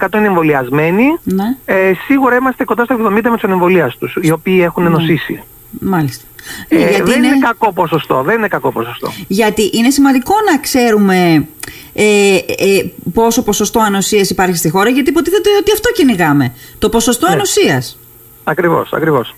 62% 0.00 0.14
είναι 0.14 0.26
εμβολιασμένοι 0.26 1.04
ναι. 1.22 1.44
ε, 1.64 1.92
σίγουρα 2.06 2.36
είμαστε 2.36 2.64
κοντά 2.64 2.84
στα 2.84 2.96
70% 2.96 3.10
με 3.10 3.20
τους 3.20 3.42
εμβολιαστούς 3.42 4.16
οι 4.20 4.30
οποίοι 4.30 4.60
έχουν 4.62 4.82
ναι. 4.82 4.88
νοσήσει. 4.88 5.42
Μάλιστα. 5.80 6.24
Ε, 6.68 6.78
γιατί 6.78 7.10
δεν 7.10 7.22
είναι... 7.22 7.38
κακό 7.38 7.72
ποσοστό. 7.72 8.22
Δεν 8.22 8.38
είναι 8.38 8.48
κακό 8.48 8.72
ποσοστό. 8.72 9.12
Γιατί 9.26 9.70
είναι 9.72 9.90
σημαντικό 9.90 10.34
να 10.52 10.58
ξέρουμε 10.58 11.48
ε, 11.92 12.36
ε, 12.36 12.92
πόσο 13.14 13.42
ποσοστό 13.42 13.80
ανοσίας 13.80 14.30
υπάρχει 14.30 14.56
στη 14.56 14.70
χώρα, 14.70 14.88
γιατί 14.88 15.10
υποτίθεται 15.10 15.50
ότι 15.60 15.72
αυτό 15.72 15.92
κυνηγάμε. 15.92 16.54
Το 16.78 16.88
ποσοστό 16.88 17.26
ναι. 17.26 17.32
ανοσίας. 17.32 17.98
Ακριβώς, 18.44 18.92
ακριβώς. 18.92 19.34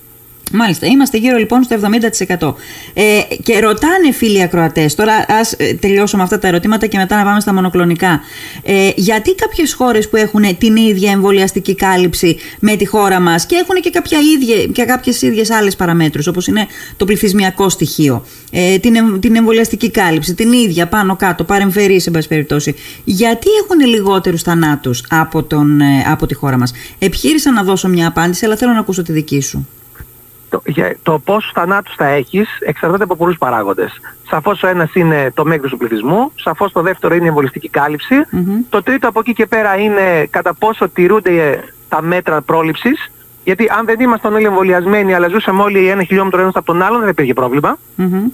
Μάλιστα, 0.52 0.86
είμαστε 0.86 1.16
γύρω 1.16 1.36
λοιπόν 1.36 1.62
στο 1.62 1.76
70%. 2.38 2.54
Ε, 2.94 3.20
και 3.42 3.58
ρωτάνε 3.58 4.12
φίλοι 4.12 4.42
ακροατές, 4.42 4.94
τώρα 4.94 5.24
ας 5.28 5.52
ε, 5.52 5.74
τελειώσουμε 5.74 6.22
αυτά 6.22 6.38
τα 6.38 6.48
ερωτήματα 6.48 6.86
και 6.86 6.98
μετά 6.98 7.16
να 7.16 7.24
πάμε 7.24 7.40
στα 7.40 7.54
μονοκλονικά. 7.54 8.20
Ε, 8.62 8.90
γιατί 8.96 9.34
κάποιες 9.34 9.74
χώρες 9.74 10.08
που 10.08 10.16
έχουν 10.16 10.58
την 10.58 10.76
ίδια 10.76 11.10
εμβολιαστική 11.10 11.74
κάλυψη 11.74 12.36
με 12.60 12.76
τη 12.76 12.86
χώρα 12.86 13.20
μας 13.20 13.46
και 13.46 13.54
έχουν 13.54 13.80
και, 13.80 13.90
κάποια 13.90 14.18
ίδια, 14.18 14.64
και 14.72 14.84
κάποιες 14.84 15.22
ίδιες 15.22 15.50
άλλες 15.50 15.76
παραμέτρους 15.76 16.26
όπως 16.26 16.46
είναι 16.46 16.66
το 16.96 17.04
πληθυσμιακό 17.04 17.68
στοιχείο, 17.68 18.24
ε, 18.50 18.78
την, 18.78 19.20
την 19.20 19.36
εμβολιαστική 19.36 19.90
κάλυψη, 19.90 20.34
την 20.34 20.52
ίδια 20.52 20.86
πάνω 20.86 21.16
κάτω, 21.16 21.44
παρεμφερή 21.44 22.00
σε 22.00 22.10
πάση 22.10 22.28
περιπτώσει, 22.28 22.74
γιατί 23.04 23.48
έχουν 23.62 23.88
λιγότερους 23.88 24.42
θανάτους 24.42 25.04
από, 25.08 25.42
τον, 25.42 25.80
ε, 25.80 26.04
από 26.06 26.26
τη 26.26 26.34
χώρα 26.34 26.58
μας; 26.58 26.72
Επιχείρησα 26.98 27.52
να 27.52 27.62
δώσω 27.62 27.88
μια 27.88 28.08
απάντηση, 28.08 28.44
αλλά 28.44 28.56
θέλω 28.56 28.72
να 28.72 28.78
ακούσω 28.78 29.02
τη 29.02 29.12
δική 29.12 29.40
σου 29.40 29.66
το, 30.50 30.62
το 31.02 31.18
πόσους 31.18 31.50
θανάτους 31.54 31.94
θα 31.94 32.06
έχεις 32.06 32.48
εξαρτάται 32.60 33.02
από 33.02 33.16
πολλούς 33.16 33.38
παράγοντες. 33.38 34.00
Σαφώς 34.28 34.62
ο 34.62 34.66
ένας 34.66 34.94
είναι 34.94 35.30
το 35.34 35.44
μέγεθος 35.44 35.70
του 35.70 35.76
πληθυσμού, 35.76 36.32
σαφώς 36.34 36.72
το 36.72 36.82
δεύτερο 36.82 37.14
είναι 37.14 37.24
η 37.24 37.28
εμβολιστική 37.28 37.70
το 38.68 38.82
τρίτο 38.82 39.08
από 39.08 39.20
εκεί 39.20 39.32
και 39.32 39.46
πέρα 39.46 39.76
είναι 39.76 40.26
κατά 40.30 40.54
πόσο 40.54 40.88
τηρούνται 40.88 41.64
τα 41.88 42.02
μέτρα 42.02 42.40
πρόληψης, 42.40 43.10
γιατί 43.44 43.68
αν 43.78 43.86
δεν 43.86 44.00
ήμασταν 44.00 44.34
όλοι 44.34 44.44
εμβολιασμένοι 44.44 45.14
αλλά 45.14 45.28
ζούσαμε 45.28 45.62
όλοι 45.62 45.88
ένα 45.88 46.02
χιλιόμετρο 46.02 46.40
ένας 46.40 46.54
από 46.54 46.66
τον 46.66 46.82
άλλον 46.82 47.00
δεν 47.00 47.08
υπήρχε 47.08 47.32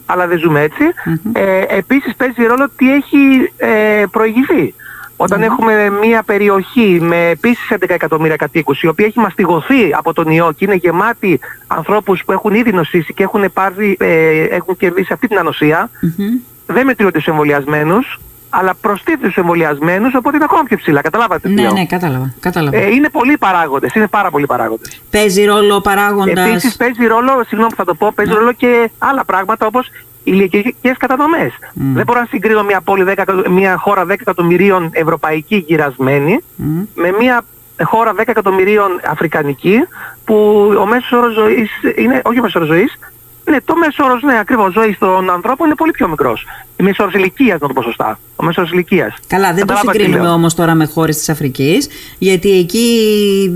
αλλά 0.06 0.26
δεν 0.26 0.38
ζούμε 0.38 0.60
έτσι. 0.60 0.84
Ε, 1.32 1.64
επίσης 1.68 2.16
παίζει 2.16 2.44
ρόλο 2.44 2.68
τι 2.76 2.92
έχει 2.92 3.52
ε, 3.56 4.04
προηγηθεί. 4.10 4.74
Όταν 5.16 5.38
ναι. 5.38 5.46
έχουμε 5.46 5.90
μια 5.90 6.22
περιοχή 6.22 6.98
με 7.00 7.28
επίσης 7.28 7.68
11 7.70 7.76
εκατομμύρια 7.88 8.36
κατοίκους 8.36 8.82
η 8.82 8.86
οποία 8.86 9.06
έχει 9.06 9.18
μαστιγωθεί 9.18 9.94
από 9.94 10.12
τον 10.12 10.30
ιό 10.30 10.52
και 10.56 10.64
είναι 10.64 10.74
γεμάτη 10.74 11.40
ανθρώπους 11.66 12.24
που 12.24 12.32
έχουν 12.32 12.54
ήδη 12.54 12.72
νοσήσει 12.72 13.14
και 13.14 13.22
έχουν, 13.22 13.52
πάρει, 13.52 13.96
ε, 14.00 14.42
έχουν 14.42 14.76
κερδίσει 14.76 15.12
αυτή 15.12 15.28
την 15.28 15.38
ανοσία 15.38 15.90
mm-hmm. 15.90 16.46
δεν 16.66 16.86
μετριούνται 16.86 17.18
τους 17.18 17.26
εμβολιασμένους 17.26 18.20
αλλά 18.54 18.74
προστίθεται 18.80 19.22
στους 19.22 19.36
εμβολιασμένους 19.36 20.14
οπότε 20.14 20.36
είναι 20.36 20.44
ακόμα 20.44 20.62
πιο 20.62 20.76
ψηλά. 20.76 21.00
Καταλάβατε 21.00 21.48
Ναι, 21.48 21.70
ναι, 21.70 21.86
κατάλαβα. 21.86 22.34
κατάλαβα. 22.40 22.76
Ε, 22.76 22.90
είναι 22.90 23.08
πολλοί 23.08 23.38
παράγοντες, 23.38 23.94
είναι 23.94 24.06
πάρα 24.06 24.30
πολλοί 24.30 24.46
παράγοντες. 24.46 25.00
Παίζει 25.10 25.44
ρόλο 25.44 25.80
παράγοντας... 25.80 26.48
Επίσης 26.48 26.76
παίζει 26.76 27.06
ρόλο, 27.06 27.44
συγγνώμη 27.46 27.70
που 27.70 27.76
θα 27.76 27.84
το 27.84 27.94
πω, 27.94 28.12
παίζει 28.14 28.32
ναι. 28.32 28.38
ρόλο 28.38 28.52
και 28.52 28.90
άλλα 28.98 29.24
πράγματα 29.24 29.66
όπως 29.66 29.90
ηλικιακές 30.24 30.96
κατανομές. 30.98 31.50
Mm. 31.50 31.80
Δεν 31.94 32.04
μπορώ 32.04 32.20
να 32.20 32.26
συγκρίνω 32.26 32.62
μια, 32.62 32.80
πόλη 32.80 33.04
10, 33.16 33.44
μια 33.50 33.76
χώρα 33.76 34.04
10 34.04 34.10
εκατομμυρίων 34.10 34.90
ευρωπαϊκή 34.92 35.64
γυρασμένη 35.66 36.38
mm. 36.58 36.86
με 36.94 37.12
μια 37.18 37.44
χώρα 37.82 38.14
10 38.16 38.22
εκατομμυρίων 38.26 39.00
αφρικανική 39.10 39.78
που 40.24 40.34
ο 40.78 40.86
μέσος 40.86 41.12
όρος 41.12 41.34
ζωής 41.34 41.70
είναι, 41.96 42.20
όχι 42.24 42.38
ο 42.38 42.42
μέσος 42.42 42.54
όρος 42.54 42.68
ζωής, 42.68 42.98
ναι, 43.44 43.60
το 43.64 43.76
μέσος 43.76 44.06
όρος, 44.06 44.22
ναι, 44.22 44.38
ακριβώς, 44.38 44.72
ζωής 44.72 44.98
των 44.98 45.30
ανθρώπων 45.30 45.66
είναι 45.66 45.74
πολύ 45.74 45.90
πιο 45.90 46.08
μικρός. 46.08 46.46
Η 46.76 46.82
μέσος 46.82 46.98
όρος 46.98 47.14
ηλικίας, 47.14 47.60
να 47.60 47.66
το 47.68 47.74
πω 47.74 47.82
σωστά. 47.82 48.18
Ο 48.36 48.44
μέσος 48.44 48.58
όρος 48.58 48.72
ηλικίας. 48.72 49.14
Καλά, 49.26 49.52
δεν 49.52 49.66
το 49.66 49.74
συγκρίνουμε 49.76 50.28
όμως 50.28 50.54
τώρα 50.54 50.74
με 50.74 50.84
χώρες 50.84 51.16
της 51.16 51.28
Αφρικής, 51.28 51.88
γιατί 52.18 52.58
εκεί 52.58 53.00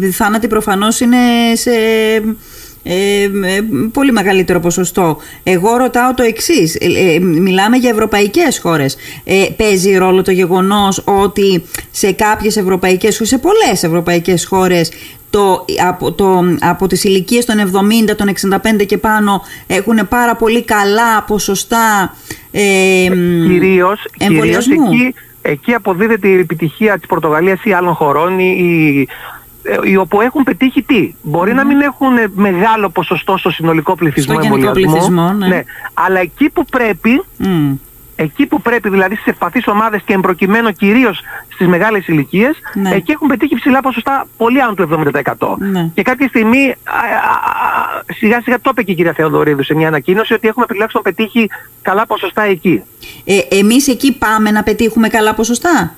οι 0.01 0.11
θάνατοι 0.11 0.47
προφανώς 0.47 1.01
είναι 1.01 1.17
σε 1.55 1.71
ε, 2.89 3.23
ε, 3.23 3.61
πολύ 3.93 4.13
μεγαλύτερο 4.13 4.61
ποσοστό. 4.61 5.17
Εγώ 5.43 5.77
ρωτάω 5.77 6.15
το 6.15 6.23
εξής. 6.23 6.75
Ε, 6.75 7.19
μιλάμε 7.21 7.77
για 7.77 7.91
ευρωπαϊκές 7.91 8.59
χώρες. 8.59 8.97
παίζει 9.57 9.97
ρόλο 9.97 10.23
το 10.23 10.31
γεγονός 10.31 11.03
ότι 11.05 11.65
σε 11.91 12.13
κάποιες 12.13 12.57
ευρωπαϊκές 12.57 13.21
σε 13.23 13.39
πολλές 13.39 13.83
ευρωπαϊκές 13.83 14.47
χώρες 14.47 14.91
το, 15.31 15.65
από, 15.89 16.13
το, 16.13 16.45
από 16.61 16.87
τις 16.87 17.05
ηλικίες 17.05 17.45
των 17.45 17.57
70, 18.09 18.17
των 18.17 18.59
65 18.81 18.87
και 18.87 18.99
πάνω 18.99 19.43
έχουν 19.67 20.09
πάρα 20.09 20.37
πολύ 20.37 20.63
καλά 20.65 21.23
ποσοστά 21.23 22.15
ε, 22.51 22.63
κυρίως, 23.47 24.07
κυρίως 24.17 24.69
εκεί, 24.69 25.15
εκεί 25.43 25.75
αποδίδεται 25.75 26.29
η 26.29 26.39
επιτυχία 26.39 26.99
της 26.99 27.07
Πορτογαλίας 27.07 27.65
ή 27.65 27.73
άλλων 27.73 27.95
χωρών 27.95 28.39
ή 28.39 29.07
ε, 29.85 29.97
όπου 29.99 30.21
έχουν 30.21 30.43
πετύχει 30.43 30.83
τι; 30.83 31.15
Μπορεί 31.23 31.55
να 31.55 31.65
μην 31.65 31.81
έχουν 31.81 32.13
μεγάλο 32.35 32.89
ποσοστό 32.91 33.37
στο 33.37 33.51
συνολικό 33.51 33.95
πληθυσμό 33.95 34.33
Στο 34.35 34.43
γενικό 34.43 34.69
εμβολιασμού. 34.69 34.93
πληθυσμό, 34.93 35.33
ναι. 35.33 35.63
Αλλά 35.95 36.21
εκεί 36.21 36.51
που 36.51 36.65
πρέπει, 36.65 37.23
Μμ. 37.37 37.73
εκεί 38.17 38.47
που 38.47 38.61
πρέπει, 38.63 38.89
δηλαδή 38.89 39.15
στις 39.15 39.27
ευπαθείς 39.27 39.67
ομάδες 39.67 40.03
και 40.05 40.13
εμπροκειμένου 40.13 40.73
κυρίως 40.73 41.21
στις 41.49 41.67
μεγάλες 41.67 42.07
ηλικίες, 42.09 42.57
Ναι. 42.75 42.91
εκεί 42.95 43.13
έχουν 43.13 43.29
πετύχει 43.29 43.55
ψηλά 43.55 43.81
ποσοστά 43.81 44.27
πολύ 44.37 44.63
άνω 44.63 44.75
του 44.75 44.83
70%. 44.83 45.57
Ναι. 45.59 45.91
Και 45.95 46.03
κάποια 46.03 46.29
στιγμή, 46.29 46.69
α, 46.69 46.73
α, 46.73 47.33
α, 47.33 48.03
σιγά 48.19 48.41
σιγά 48.43 48.61
το 48.61 48.69
είπε 48.73 48.83
και 48.83 48.93
η 48.93 48.95
κυρία 48.95 49.13
Θεοδωρίδου 49.13 49.65
σε 49.65 49.75
μια 49.75 49.89
ανακοίνωση, 49.89 50.33
ότι 50.33 50.49
έχουμε 50.49 50.67
τουλάχιστον 50.67 51.03
πετύχει 51.03 51.51
καλά 51.83 52.07
ποσοστά 52.07 52.43
εκεί. 52.43 52.83
Ε, 53.25 53.39
εμείς 53.59 53.89
εκεί 53.89 54.13
πάμε 54.19 54.51
να 54.51 54.63
πετύχουμε 54.63 55.09
καλά 55.09 55.35
ποσοστά; 55.35 55.95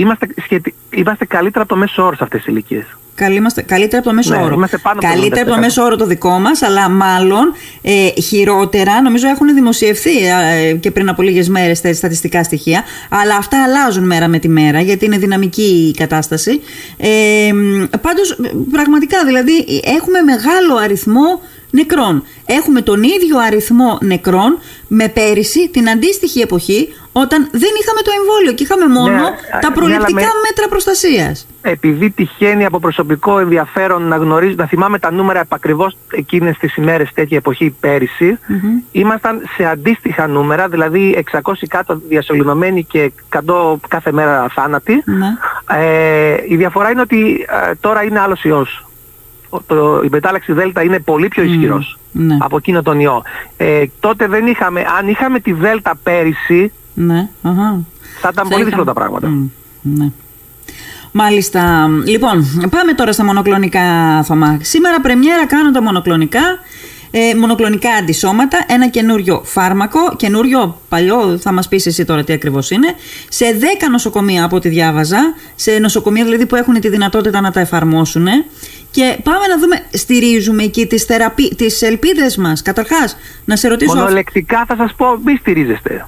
Είμαστε, 0.00 0.26
σχετι... 0.42 0.74
είμαστε 0.90 1.24
καλύτερα 1.24 1.64
από 1.64 1.72
το 1.74 1.78
μέσο 1.80 2.04
όρο 2.04 2.16
σε 2.16 2.24
αυτές 2.24 2.40
τις 2.42 2.52
ηλικίες. 2.52 2.84
Καλή 3.14 3.36
είμαστε, 3.36 3.62
καλύτερα 3.62 3.98
από 3.98 4.08
το 4.08 4.14
μέσο 4.14 4.34
Ναι, 4.34 4.42
όρο. 4.42 4.54
είμαστε 4.54 4.78
πάνω 4.78 4.98
από 4.98 5.06
το 5.06 5.12
καλύτερα 5.12 5.42
από 5.42 5.50
το 5.50 5.56
70%. 5.56 5.60
μέσο 5.60 5.82
όρο 5.82 5.96
το 5.96 6.06
δικό 6.06 6.38
μας, 6.38 6.62
αλλά 6.62 6.88
μάλλον 6.88 7.52
ε, 7.82 8.20
χειρότερα, 8.20 9.02
νομίζω 9.02 9.28
έχουν 9.28 9.54
δημοσιευθεί 9.54 10.26
ε, 10.26 10.72
και 10.72 10.90
πριν 10.90 11.08
από 11.08 11.22
λίγες 11.22 11.48
μέρες 11.48 11.80
τα 11.80 11.92
στατιστικά 11.92 12.42
στοιχεία. 12.42 12.84
Αλλά 13.08 13.36
αυτά 13.36 13.62
αλλάζουν 13.62 14.06
μέρα 14.06 14.28
με 14.28 14.38
τη 14.38 14.48
μέρα, 14.48 14.80
γιατί 14.80 15.04
είναι 15.04 15.18
δυναμική 15.18 15.92
η 15.94 15.96
κατάσταση. 15.96 16.60
Ε, 16.96 17.08
Πάντως, 18.00 18.36
πραγματικά, 18.72 19.24
δηλαδή, 19.24 19.52
έχουμε 19.84 20.20
μεγάλο 20.20 20.76
αριθμό 20.82 21.40
νεκρών. 21.70 22.24
Έχουμε 22.46 22.80
τον 22.80 23.02
ίδιο 23.02 23.38
αριθμό 23.38 23.98
νεκρών 24.00 24.58
με 24.88 25.08
πέρυσι 25.08 25.68
την 25.68 25.90
αντίστοιχη 25.90 26.40
εποχή 26.40 26.88
όταν 27.12 27.48
δεν 27.52 27.70
είχαμε 27.80 28.00
το 28.04 28.10
εμβόλιο 28.20 28.52
και 28.52 28.62
είχαμε 28.62 28.86
μόνο 28.86 29.14
Ναι, 29.14 29.20
τα 29.60 29.68
ναι, 29.68 29.74
προληπτικά 29.74 30.06
αλλά 30.20 30.34
με- 30.34 30.46
μέτρα 30.48 30.68
προστασίας. 30.68 31.46
επειδή 31.62 32.10
τυχαίνει 32.10 32.64
από 32.64 32.78
προσωπικό 32.78 33.38
ενδιαφέρον 33.38 34.02
να 34.02 34.16
γνωρίζω, 34.16 34.54
να 34.56 34.66
θυμάμαι 34.66 34.98
τα 34.98 35.12
νούμερα 35.12 35.40
επακριβώς 35.40 35.96
εκείνες 36.12 36.56
τις 36.58 36.76
ημέρες 36.76 37.12
τέτοια 37.14 37.36
εποχή 37.36 37.76
πέρυσι, 37.80 38.38
ήμασταν 38.92 39.42
σε 39.56 39.64
αντίστοιχα 39.64 40.26
νούμερα, 40.26 40.68
δηλαδή 40.68 41.14
600 41.32 41.66
κάτω 41.68 42.00
διασωληνωμένοι 42.08 42.84
και 42.84 43.12
100 43.46 43.76
κάθε 43.88 44.12
μέρα 44.12 44.46
θάνατοι. 44.54 45.02
Ναι. 45.04 45.26
Ε, 45.78 46.36
η 46.48 46.56
διαφορά 46.56 46.90
είναι 46.90 47.00
ότι 47.00 47.46
ε, 47.70 47.74
τώρα 47.80 48.02
είναι 48.04 48.20
άλλος 48.20 48.44
ιός. 48.44 48.84
Ο- 49.48 49.60
Το, 49.62 50.00
η 50.04 50.08
μετάλλαξη 50.10 50.52
Δέλτα 50.52 50.82
είναι 50.82 50.98
πολύ 51.00 51.28
πιο 51.28 51.42
ισχυρός 51.42 51.98
ναι. 52.12 52.36
από 52.40 52.56
εκείνο 52.56 52.82
τον 52.82 53.00
ιό. 53.00 53.22
Ε, 53.56 53.82
τότε 54.00 54.26
δεν 54.26 54.46
είχαμε, 54.46 54.84
αν 54.98 55.08
είχαμε 55.08 55.40
τη 55.40 55.52
Δέλτα 55.52 55.92
πέρυσι, 56.02 56.72
Ναι, 56.94 57.28
αχα. 57.42 57.80
θα 58.20 58.28
ήταν 58.32 58.34
Θα 58.34 58.42
πολύ 58.42 58.54
είχα- 58.54 58.64
δύσκολα 58.64 58.84
τα 58.84 58.92
πράγματα. 58.92 59.28
Μμ, 59.28 59.46
ναι. 59.82 60.10
Μάλιστα. 61.12 61.88
Λοιπόν, 62.06 62.46
πάμε 62.70 62.92
τώρα 62.92 63.12
στα 63.12 63.24
μονοκλονικά, 63.24 63.82
Θωμά. 64.22 64.58
Σήμερα 64.62 65.00
πρεμιέρα 65.00 65.46
κάνουν 65.46 65.72
τα 65.72 65.82
μονοκλονικά. 65.82 66.40
Ε, 67.12 67.34
μονοκλονικά 67.34 67.90
αντισώματα, 67.90 68.64
ένα 68.68 68.88
καινούριο 68.88 69.42
φάρμακο, 69.44 69.98
καινούριο, 70.16 70.80
παλιό, 70.88 71.38
θα 71.38 71.52
μας 71.52 71.68
πεις 71.68 71.86
εσύ 71.86 72.04
τώρα 72.04 72.24
τι 72.24 72.32
ακριβώς 72.32 72.70
είναι, 72.70 72.94
σε 73.28 73.44
10 73.52 73.88
νοσοκομεία 73.90 74.44
από 74.44 74.56
ό,τι 74.56 74.68
διάβαζα, 74.68 75.18
σε 75.54 75.78
νοσοκομεία 75.78 76.24
δηλαδή 76.24 76.46
που 76.46 76.56
έχουν 76.56 76.80
τη 76.80 76.88
δυνατότητα 76.88 77.40
να 77.40 77.50
τα 77.50 77.60
εφαρμόσουν 77.60 78.26
και 78.90 79.18
πάμε 79.22 79.46
να 79.46 79.58
δούμε, 79.58 79.82
στηρίζουμε 79.92 80.62
εκεί 80.62 80.86
τις, 80.86 81.04
θεραπεί, 81.04 81.54
τις 81.54 81.82
ελπίδες 81.82 82.36
μας. 82.36 82.62
Καταρχάς, 82.62 83.16
να 83.44 83.56
σε 83.56 83.68
ρωτήσω... 83.68 83.94
Μονολεκτικά 83.94 84.64
θα 84.68 84.76
σας 84.76 84.94
πω, 84.96 85.06
μη 85.24 85.36
στηρίζεστε. 85.36 86.06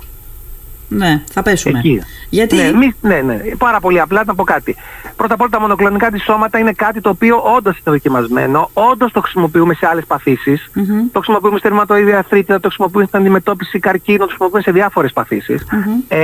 Ναι, 0.97 1.23
θα 1.33 1.43
πέσουμε. 1.43 1.79
Εκεί. 1.79 2.03
Γιατί... 2.31 2.57
Ναι, 2.57 2.73
μη- 2.73 2.95
ναι, 3.01 3.21
ναι. 3.21 3.41
Πάρα 3.59 3.81
πολύ 3.81 4.01
απλά 4.01 4.23
να 4.27 4.35
πω 4.35 4.45
κάτι. 4.45 4.77
Πρώτα 5.17 5.35
απ' 5.35 5.41
όλα 5.41 5.51
τα 5.51 5.61
μονοκλονικά 5.61 6.11
της 6.11 6.23
σώματα 6.23 6.59
είναι 6.59 6.73
κάτι 6.73 7.01
το 7.01 7.09
οποίο 7.09 7.37
όντως 7.57 7.73
είναι 7.73 7.83
δοκιμασμένο, 7.97 8.71
όντως 8.73 9.13
το 9.13 9.21
χρησιμοποιούμε 9.21 9.75
σε 9.75 9.87
άλλες 9.91 10.05
παθήσεις. 10.07 10.71
Μμμ. 10.75 10.85
Το 11.13 11.19
χρησιμοποιούμε 11.21 11.59
στη 11.59 11.69
ρευματοειδή 11.69 12.13
αρθρίτιδα, 12.13 12.61
το 12.61 12.67
χρησιμοποιούμε 12.69 13.07
στην 13.07 13.19
αντιμετώπιση 13.19 13.79
καρκίνου, 13.79 14.19
το 14.19 14.25
χρησιμοποιούμε 14.27 14.63
σε 14.63 14.71
διάφορες 14.71 15.13
παθήσεις. 15.13 15.65
Ε, 16.09 16.19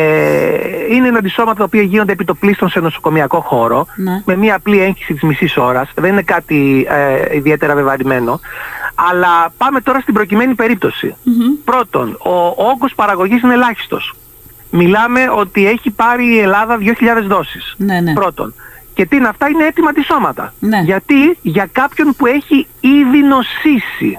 είναι 0.95 1.09
ένα 1.09 1.19
αντισώματα 1.19 1.57
τα 1.59 1.65
οποία 1.65 1.83
γίνονται 1.83 2.13
επί 2.13 2.25
το 2.25 2.35
πλήστον 2.35 2.69
σε 2.69 2.81
νοσοκομιακό 2.81 3.41
χώρο, 3.41 3.87
Ναι. 3.97 4.23
με 4.25 4.37
μια 4.37 4.55
απλή 4.55 4.81
έγχυση 4.81 5.13
της 5.13 5.23
μισής 5.23 5.57
ώρας. 5.57 5.91
Δεν 5.95 6.13
είναι 6.13 6.23
κάτι 6.23 6.87
ε, 7.31 7.37
ιδιαίτερα 7.37 7.75
βεβαρημένο. 7.75 8.41
Αλλά 9.11 9.53
πάμε 9.59 9.81
τώρα 9.81 10.01
στην 10.01 10.15
προκειμένη 10.15 10.55
περίπτωση. 10.55 11.15
Πρώτον, 11.65 12.17
ο, 12.23 12.31
ο 12.47 12.55
όγκος 12.75 12.93
παραγωγής 12.95 13.43
είναι 13.43 13.53
ελάχιστος. 13.55 14.15
Μιλάμε 14.71 15.31
ότι 15.37 15.67
έχει 15.69 15.91
πάρει 15.91 16.35
η 16.35 16.39
Ελλάδα 16.39 16.79
2.000 16.81 16.93
δόσεις. 17.27 17.75
Ναι, 17.79 18.01
ναι. 18.01 18.13
Πρώτον. 18.13 18.55
Και 18.95 19.07
τι 19.07 19.17
είναι 19.17 19.29
αυτά, 19.29 19.49
είναι 19.49 19.65
έτοιμα 19.67 19.93
της 19.93 20.05
σώματα. 20.07 20.55
Ναι. 20.59 20.81
Γιατί 20.85 21.39
για 21.43 21.69
κάποιον 21.73 22.15
που 22.17 22.27
έχει 22.27 22.67
ήδη 22.81 23.19
νοσήσει. 23.23 24.19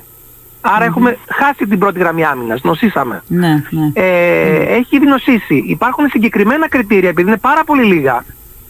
Άρα 0.62 0.86
έχουμε 0.86 1.18
χάσει 1.30 1.68
την 1.68 1.80
πρώτη 1.80 2.00
γραμμή 2.00 2.26
άμυνας, 2.26 2.62
νοσήσαμε. 2.62 3.24
Ναι, 3.28 3.64
ναι. 3.70 3.92
Ε, 3.94 4.76
Έχει 4.76 4.96
ήδη 4.96 5.06
νοσήσει. 5.06 5.64
Υπάρχουν 5.68 6.08
συγκεκριμένα 6.10 6.70
κριτήρια, 6.70 7.10
επειδή 7.10 7.28
είναι 7.30 7.38
πάρα 7.40 7.64
πολύ 7.64 7.84
λίγα. 7.84 8.24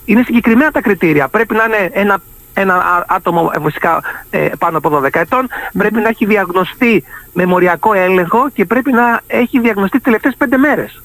Είναι 0.05 0.23
συγκεκριμένα 0.23 0.71
τα 0.71 0.81
κριτήρια. 0.81 1.27
Πρέπει 1.27 1.55
να 1.55 1.63
είναι 1.63 1.89
ένα, 1.93 2.17
ένα 2.53 2.73
α- 2.75 3.05
άτομο 3.07 3.51
ε, 3.55 3.59
βασικά 3.59 4.01
ε, 4.29 4.47
πάνω 4.59 4.77
από 4.77 5.01
12 5.03 5.07
ετών, 5.11 5.47
πρέπει 5.77 5.99
να 5.99 6.07
έχει 6.09 6.25
διαγνωστεί 6.25 7.03
με 7.33 7.45
μοριακό 7.45 7.93
έλεγχο 7.93 8.49
και 8.53 8.65
πρέπει 8.65 8.91
να 8.91 9.19
έχει 9.27 9.59
διαγνωστεί 9.59 9.95
τις 9.97 10.03
τελευταίες 10.03 10.35
5 10.39 10.45
μέρες. 10.57 11.01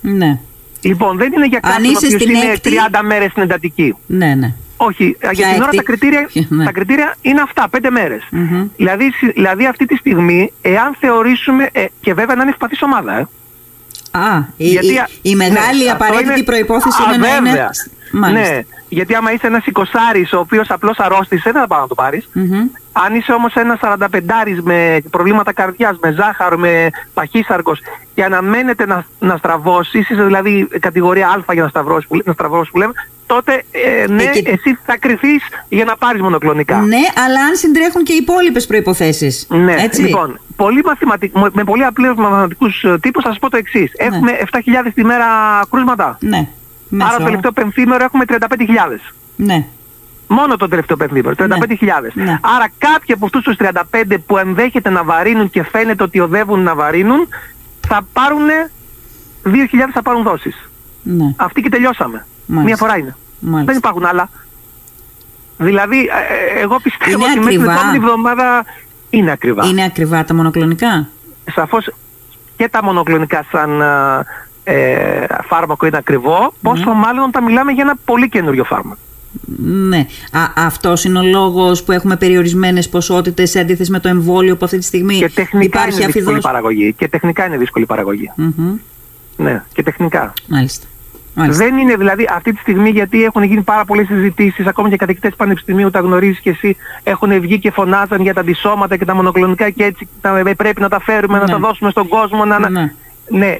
Ναι. 0.00 0.38
Λοιπόν, 0.80 1.16
δεν 1.16 1.32
είναι 1.32 1.46
για 1.46 1.60
Αν 1.62 1.70
κάποιον 1.70 1.88
ο 1.88 1.90
είσαι 1.90 2.06
οποίος 2.06 2.22
στην 2.22 2.34
είναι 2.34 2.52
έκτη- 2.52 2.72
30 2.92 3.00
μέρες 3.02 3.30
στην 3.30 3.42
εντατική. 3.42 3.94
Ναι, 4.06 4.34
ναι. 4.34 4.52
Όχι, 4.76 5.16
για 5.20 5.30
την 5.30 5.44
ώρα 5.44 5.64
έκτη- 5.64 5.76
τα 5.76 5.82
κριτήρια, 5.82 6.28
Ναι. 6.48 6.64
τα 6.64 6.72
κριτήρια 6.72 7.14
είναι 7.22 7.40
αυτά, 7.40 7.68
πέντε 7.68 7.90
μέρες. 7.90 8.22
Μμμ. 8.30 8.66
Δηλαδή, 8.76 9.10
συ- 9.10 9.32
δηλαδή 9.32 9.66
αυτή 9.66 9.86
τη 9.86 9.96
στιγμή, 9.96 10.52
εάν 10.60 10.96
θεωρήσουμε, 11.00 11.68
ε, 11.72 11.84
και 12.00 12.14
βέβαια 12.14 12.34
να 12.34 12.42
είναι 12.42 12.50
ευπαθής 12.50 12.82
ομάδα, 12.82 13.18
ε. 13.18 13.26
Α, 14.10 14.38
η, 14.56 14.68
Γιατί, 14.68 14.92
η, 14.92 14.98
α- 14.98 15.08
η 15.22 15.34
μεγάλη 15.34 15.84
ναι, 15.84 15.90
αυτό 15.90 16.04
απαραίτητη 16.04 16.32
είναι- 16.34 16.42
προϋπόθεση 16.42 17.02
Α, 17.02 17.14
είναι 17.14 17.26
να 17.26 17.36
είναι... 17.36 17.48
βέβαια. 17.50 17.70
Μάλιστα. 18.12 18.54
Ναι, 18.54 18.60
γιατί 18.88 19.14
άμα 19.14 19.32
είσαι 19.32 19.46
ένας 19.46 19.66
εικοσάρης 19.66 20.32
ο 20.32 20.38
οποίος 20.38 20.70
απλώς 20.70 20.98
αρρώστησε, 20.98 21.50
δεν 21.52 21.60
θα 21.60 21.66
πάει 21.66 21.80
να 21.80 21.86
το 21.86 21.94
πάρεις. 21.94 22.28
Μμμ. 22.32 22.66
Αν 22.92 23.14
είσαι 23.14 23.32
όμως 23.32 23.54
ένας 23.54 23.78
45 23.82 24.60
με 24.62 25.02
προβλήματα 25.10 25.52
καρδιάς, 25.52 25.98
με 26.02 26.10
ζάχαρο, 26.12 26.58
με 26.58 26.90
παχύσαρκος 27.14 27.80
και 28.14 28.24
αναμένεται 28.24 28.86
να, 28.86 29.06
να 29.18 29.36
στραβώσεις, 29.36 30.08
είσαι 30.10 30.22
δηλαδή 30.24 30.68
κατηγορία 30.80 31.28
Α 31.28 31.52
για 31.52 31.62
να 31.62 31.68
στραβώσεις 31.68 32.08
που, 32.08 32.20
να 32.24 32.32
στραβώσεις 32.32 32.70
που 32.70 32.78
λέμε, 32.78 32.92
τότε 33.26 33.62
ε, 33.70 34.06
ναι, 34.08 34.22
Εκεί- 34.22 34.48
εσύ 34.48 34.78
θα 34.84 34.98
κρυθείς 34.98 35.42
για 35.68 35.84
να 35.84 35.96
πάρεις 35.96 36.20
μονοκλονικά. 36.20 36.76
Ναι, 36.76 37.00
αλλά 37.24 37.40
αν 37.48 37.56
συντρέχουν 37.56 38.02
και 38.04 38.12
οι 38.12 38.16
υπόλοιπες 38.16 38.66
προϋποθέσεις. 38.66 39.46
Ναι, 39.48 39.74
Έτσι. 39.78 40.00
λοιπόν, 40.02 40.40
πολύ 40.56 40.82
μαθηματικ... 40.84 41.32
με 41.52 41.64
πολύ 41.64 41.84
απλούς 41.84 42.16
μαθηματικούς 42.16 42.84
ε, 42.84 42.98
τύπους 43.00 43.22
θα 43.22 43.28
σας 43.28 43.38
πω 43.38 43.50
το 43.50 43.56
εξής. 43.56 43.92
Έχουμε 43.96 44.38
7.000 44.52 44.60
τη 44.94 45.04
μέρα 45.04 45.26
κρούσματα. 45.70 46.18
Ναι. 46.20 46.48
Μέσο 46.88 47.08
Άρα 47.08 47.16
το 47.16 47.22
όρο. 47.22 47.30
τελευταίο 47.30 47.52
πενθήμερο 47.52 48.04
έχουμε 48.04 48.24
35.000. 48.28 48.36
Ναι. 49.36 49.66
Μόνο 50.28 50.56
το 50.56 50.68
τελευταίο 50.68 50.96
πενθήμερο, 50.96 51.34
35.000. 51.38 51.46
Ναι. 52.14 52.38
Άρα 52.40 52.66
κάποιοι 52.78 53.14
από 53.14 53.24
αυτούς 53.24 53.42
τους 53.42 53.56
35 53.58 54.16
που 54.26 54.38
ενδέχεται 54.38 54.90
να 54.90 55.04
βαρύνουν 55.04 55.50
και 55.50 55.62
φαίνεται 55.62 56.02
ότι 56.02 56.20
οδεύουν 56.20 56.62
να 56.62 56.74
βαρύνουν, 56.74 57.28
θα 57.88 58.06
πάρουν 58.12 58.46
2.000 59.44 59.50
θα 59.92 60.02
πάρουν 60.02 60.22
δόσεις. 60.22 60.70
Ναι. 61.02 61.34
Αυτή 61.36 61.60
και 61.62 61.68
τελειώσαμε. 61.68 62.26
Μάλιστα. 62.46 62.66
Μία 62.68 62.76
φορά 62.76 62.98
είναι. 62.98 63.16
Μάλιστα. 63.40 63.64
Δεν 63.72 63.76
υπάρχουν 63.76 64.04
άλλα. 64.04 64.28
Δηλαδή, 65.58 65.98
ε, 65.98 66.58
ε, 66.58 66.62
εγώ 66.62 66.80
πιστεύω 66.82 67.10
Είναι 67.18 67.24
ότι 67.30 67.38
μέχρι 67.38 67.50
την 67.56 67.60
ακριβά. 67.60 67.72
επόμενη 67.80 67.96
εβδομάδα 68.04 68.64
είναι 69.10 69.30
ακριβά. 69.30 69.66
Είναι 69.66 69.84
ακριβά 69.84 70.24
τα 70.24 70.34
μονοκλονικά; 70.34 71.08
σαφώς 71.54 71.92
και 72.56 72.68
τα 72.68 72.84
μονοκλονικά 72.84 73.44
σαν 73.50 73.82
ε, 74.70 74.82
ε, 75.22 75.26
φάρμακο 75.46 75.86
είναι 75.86 75.96
ακριβό, 75.96 76.52
πόσο 76.62 76.92
μάλλον 76.92 77.24
όταν 77.24 77.44
μιλάμε 77.44 77.72
για 77.72 77.82
ένα 77.82 77.94
πολύ 78.04 78.28
καινούριο 78.28 78.64
φάρμακο. 78.64 79.00
Ναι. 79.62 80.06
Α, 80.32 80.40
αυτός 80.66 81.04
είναι 81.04 81.18
ο 81.18 81.22
λόγος 81.22 81.82
που 81.84 81.92
έχουμε 81.92 82.16
περιορισμένες 82.16 82.88
ποσότητες 82.88 83.50
σε 83.50 83.60
αντίθεση 83.60 83.90
με 83.90 84.00
το 84.00 84.08
εμβόλιο 84.08 84.56
που 84.56 84.64
αυτή 84.64 84.78
τη 84.78 84.84
στιγμή 84.84 85.14
Και 85.18 85.28
τεχνικά 85.30 85.64
υπάρχει 85.66 85.96
είναι 85.96 86.04
δύσκολη 86.06 86.24
αφιδός. 86.24 86.42
παραγωγή. 86.44 86.92
Και 86.92 87.08
τεχνικά 87.08 87.46
είναι 87.46 87.56
δύσκολη 87.56 87.86
παραγωγή. 87.86 88.30
Μμμ. 88.36 88.76
Ναι, 89.36 89.62
και 89.72 89.82
τεχνικά. 89.82 90.32
Μάλιστα. 90.48 90.86
Μάλιστα. 91.34 91.64
Δεν 91.64 91.76
είναι 91.76 91.96
δηλαδή 91.96 92.28
αυτή 92.34 92.52
τη 92.52 92.58
στιγμή 92.60 92.90
γιατί 92.90 93.24
έχουν 93.24 93.42
γίνει 93.42 93.62
πάρα 93.62 93.84
πολλές 93.84 94.06
συζητήσεις, 94.06 94.66
ακόμα 94.66 94.88
και 94.88 94.96
καθηγητές 94.96 95.34
πανεπιστημίου, 95.36 95.90
τα 95.90 96.00
γνωρίζεις 96.00 96.40
και 96.40 96.50
εσύ, 96.50 96.76
έχουν 97.02 97.40
βγει 97.40 97.58
και 97.58 97.70
φωνάζαν 97.70 98.20
για 98.22 98.34
τα 98.34 98.40
αντισώματα 98.40 98.96
και 98.96 99.04
τα 99.04 99.14
μονοκλονικά 99.14 99.70
και 99.70 99.84
έτσι 99.84 100.08
τα, 100.20 100.38
ε, 100.38 100.54
πρέπει 100.54 100.80
να 100.80 100.88
τα 100.88 101.00
φέρουμε, 101.00 101.38
να 101.38 101.44
Ναι. 101.44 101.50
τα 101.50 101.58
δώσουμε 101.58 101.90
στον 101.90 102.08
κόσμο. 102.08 102.44
Να, 102.44 102.58
να- 102.58 102.70
Ναι. 102.70 102.92
Ναι, 103.30 103.46
ε, 103.46 103.56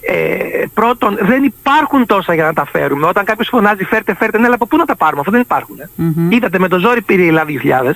πρώτον, 0.75 1.19
δεν 1.21 1.43
υπάρχουν 1.43 2.07
τόσα 2.07 2.35
για 2.35 2.45
να 2.45 2.53
τα 2.53 2.67
φέρουμε. 2.73 3.07
Όταν 3.07 3.25
κάποιος 3.25 3.49
φωνάζει 3.49 3.85
φέρτε, 3.85 4.15
φέρτε, 4.15 4.39
ναι, 4.39 4.47
αλλά 4.47 4.55
από 4.55 4.67
πού 4.67 4.77
να 4.77 4.85
τα 4.85 4.97
πάρουμε, 4.97 5.21
αυτό 5.21 5.33
δεν 5.33 5.41
υπάρχουν. 5.41 5.77
Μμμ. 5.95 6.31
Είδατε, 6.31 6.59
με 6.59 6.69
το 6.69 6.79
ζόρι 6.79 7.03
πήρε 7.03 7.23
η 7.23 7.27
Ελλάδα 7.27 7.51
2000. 7.51 7.93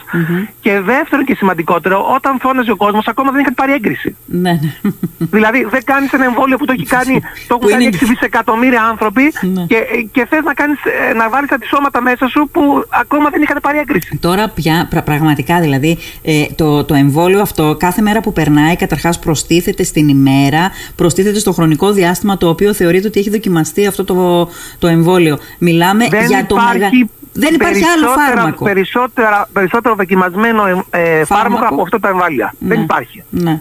Και 0.61 0.81
δεύτερον 0.81 1.25
και 1.25 1.35
σημαντικότερο, 1.35 2.07
όταν 2.14 2.38
φώναζε 2.41 2.71
ο 2.71 2.76
κόσμος, 2.76 3.07
ακόμα 3.07 3.31
δεν 3.31 3.41
είχαν 3.41 3.55
πάρει 3.55 3.73
έγκριση. 3.73 4.17
Ναι, 4.26 4.50
ναι. 4.50 4.91
δηλαδή, 5.19 5.67
δεν 5.71 5.85
κάνεις 5.85 6.12
ένα 6.12 6.25
εμβόλιο 6.25 6.57
που 6.57 6.64
το, 6.64 6.73
έχει 6.73 6.87
κάνει, 6.87 7.21
το 7.49 7.55
έχουν 7.55 7.61
Που 7.61 7.67
κάνει 7.69 7.85
είναι- 7.85 7.99
6 8.00 8.07
δισεκατομμύρια 8.09 8.83
άνθρωποι 8.83 9.23
Ναι. 9.41 9.64
και, 9.67 9.76
και 10.12 10.26
θες 10.31 10.43
να, 10.45 10.55
κάνεις, 10.55 10.79
ε, 11.11 11.14
να 11.14 11.29
βάλεις 11.29 11.50
αντισώματα 11.52 12.00
μέσα 12.02 12.26
σου 12.29 12.49
που 12.52 12.85
ακόμα 13.00 13.31
δεν 13.31 13.43
είχαν 13.43 13.59
πάρει 13.62 13.79
έγκριση. 13.79 14.19
Τώρα 14.21 14.49
πια 14.49 14.87
πρα- 14.91 15.02
πραγματικά 15.02 15.61
δηλαδή 15.61 15.99
ε, 16.23 16.45
το, 16.57 16.85
το 16.85 16.95
εμβόλιο 16.95 17.41
αυτό 17.41 17.76
κάθε 17.79 18.02
μέρα 18.02 18.21
που 18.21 18.33
περνάει 18.33 18.76
καταρχάς 18.76 19.19
προστίθεται 19.19 19.83
στην 19.83 20.09
ημέρα, 20.09 20.71
προστίθεται 20.97 21.38
στο 21.38 21.52
χρονικό 21.62 21.92
διάστημα 21.92 22.37
το 22.37 22.49
οποίο 22.49 22.73
θεωρείται 22.75 23.07
ότι 23.07 23.21
έχει 23.21 23.31
δοκιμαστεί 23.31 23.87
αυτό 23.87 24.04
το, 24.04 24.49
το 24.78 24.87
εμβόλιο. 24.87 25.38
Μιλάμε 25.59 26.09
Δεν 26.09 26.26
για 26.26 26.47
το 26.47 26.54
υπάρχει, 26.54 26.78
μεγα... 26.78 27.09
Δεν 27.33 27.54
υπάρχει 27.54 27.85
άλλο 27.85 28.04
περισσότερα- 28.04 28.37
φάρμακο. 28.40 28.64
Περισσότερα, 28.64 29.49
περισσότερο 29.52 29.95
δοκιμασμένο 29.95 30.66
ε, 30.66 30.71
ε, 30.71 31.25
φάρμακο 31.25 31.26
Φάρμακο. 31.26 31.66
από 31.75 31.83
αυτό 31.83 32.00
τα 32.00 32.09
εμβάλια. 32.09 32.54
Ναι. 32.59 32.75
Δεν 32.75 32.83
υπάρχει. 32.83 33.25
Ναι. 33.31 33.61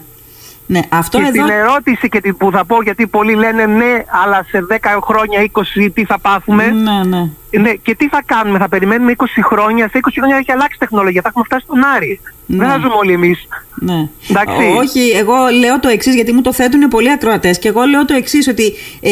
Ναι, 0.65 0.79
αυτό 0.89 1.17
και 1.17 1.23
εδώ... 1.23 1.31
στην 1.45 1.55
ερώτηση 1.55 2.09
και 2.09 2.21
την 2.21 2.37
που 2.37 2.51
θα 2.51 2.65
πω, 2.65 2.81
γιατί 2.81 3.07
πολλοί 3.07 3.33
λένε 3.35 3.65
ναι, 3.65 4.03
αλλά 4.23 4.45
σε 4.49 4.65
10 4.69 4.75
χρόνια, 5.03 5.49
20 5.85 5.89
τι 5.93 6.05
θα 6.05 6.19
πάθουμε; 6.19 6.65
Ναι, 6.65 7.03
ναι. 7.17 7.29
Ναι, 7.59 7.73
και 7.73 7.95
τι 7.95 8.07
θα 8.07 8.21
κάνουμε, 8.25 8.57
θα 8.59 8.69
περιμένουμε 8.69 9.11
20 9.17 9.23
χρόνια. 9.43 9.89
Σε 9.91 9.97
20 10.01 10.09
χρόνια 10.17 10.37
έχει 10.37 10.51
αλλάξει 10.51 10.75
η 10.75 10.79
τεχνολογία, 10.79 11.21
θα 11.21 11.27
έχουμε 11.29 11.43
φτάσει 11.47 11.63
στον 11.65 11.83
Άρη. 11.95 12.19
Ναι. 12.45 12.57
Δεν 12.57 12.67
θα 12.67 12.77
ζούμε 12.81 12.93
όλοι 12.93 13.13
εμείς. 13.13 13.47
Ναι. 13.75 14.07
Εντάξει. 14.29 14.55
Ό- 14.75 14.77
Όχι, 14.77 14.99
εγώ 15.15 15.33
λέω 15.59 15.79
το 15.79 15.87
εξής, 15.87 16.15
γιατί 16.15 16.33
μου 16.33 16.41
το 16.41 16.53
θέτουν 16.53 16.81
πολλοί 16.87 17.11
ακροατές. 17.11 17.59
Και 17.59 17.67
εγώ 17.67 17.83
λέω 17.83 18.05
το 18.05 18.13
εξής, 18.13 18.47
ότι 18.47 18.73
ε, 19.01 19.11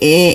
ε, 0.00 0.28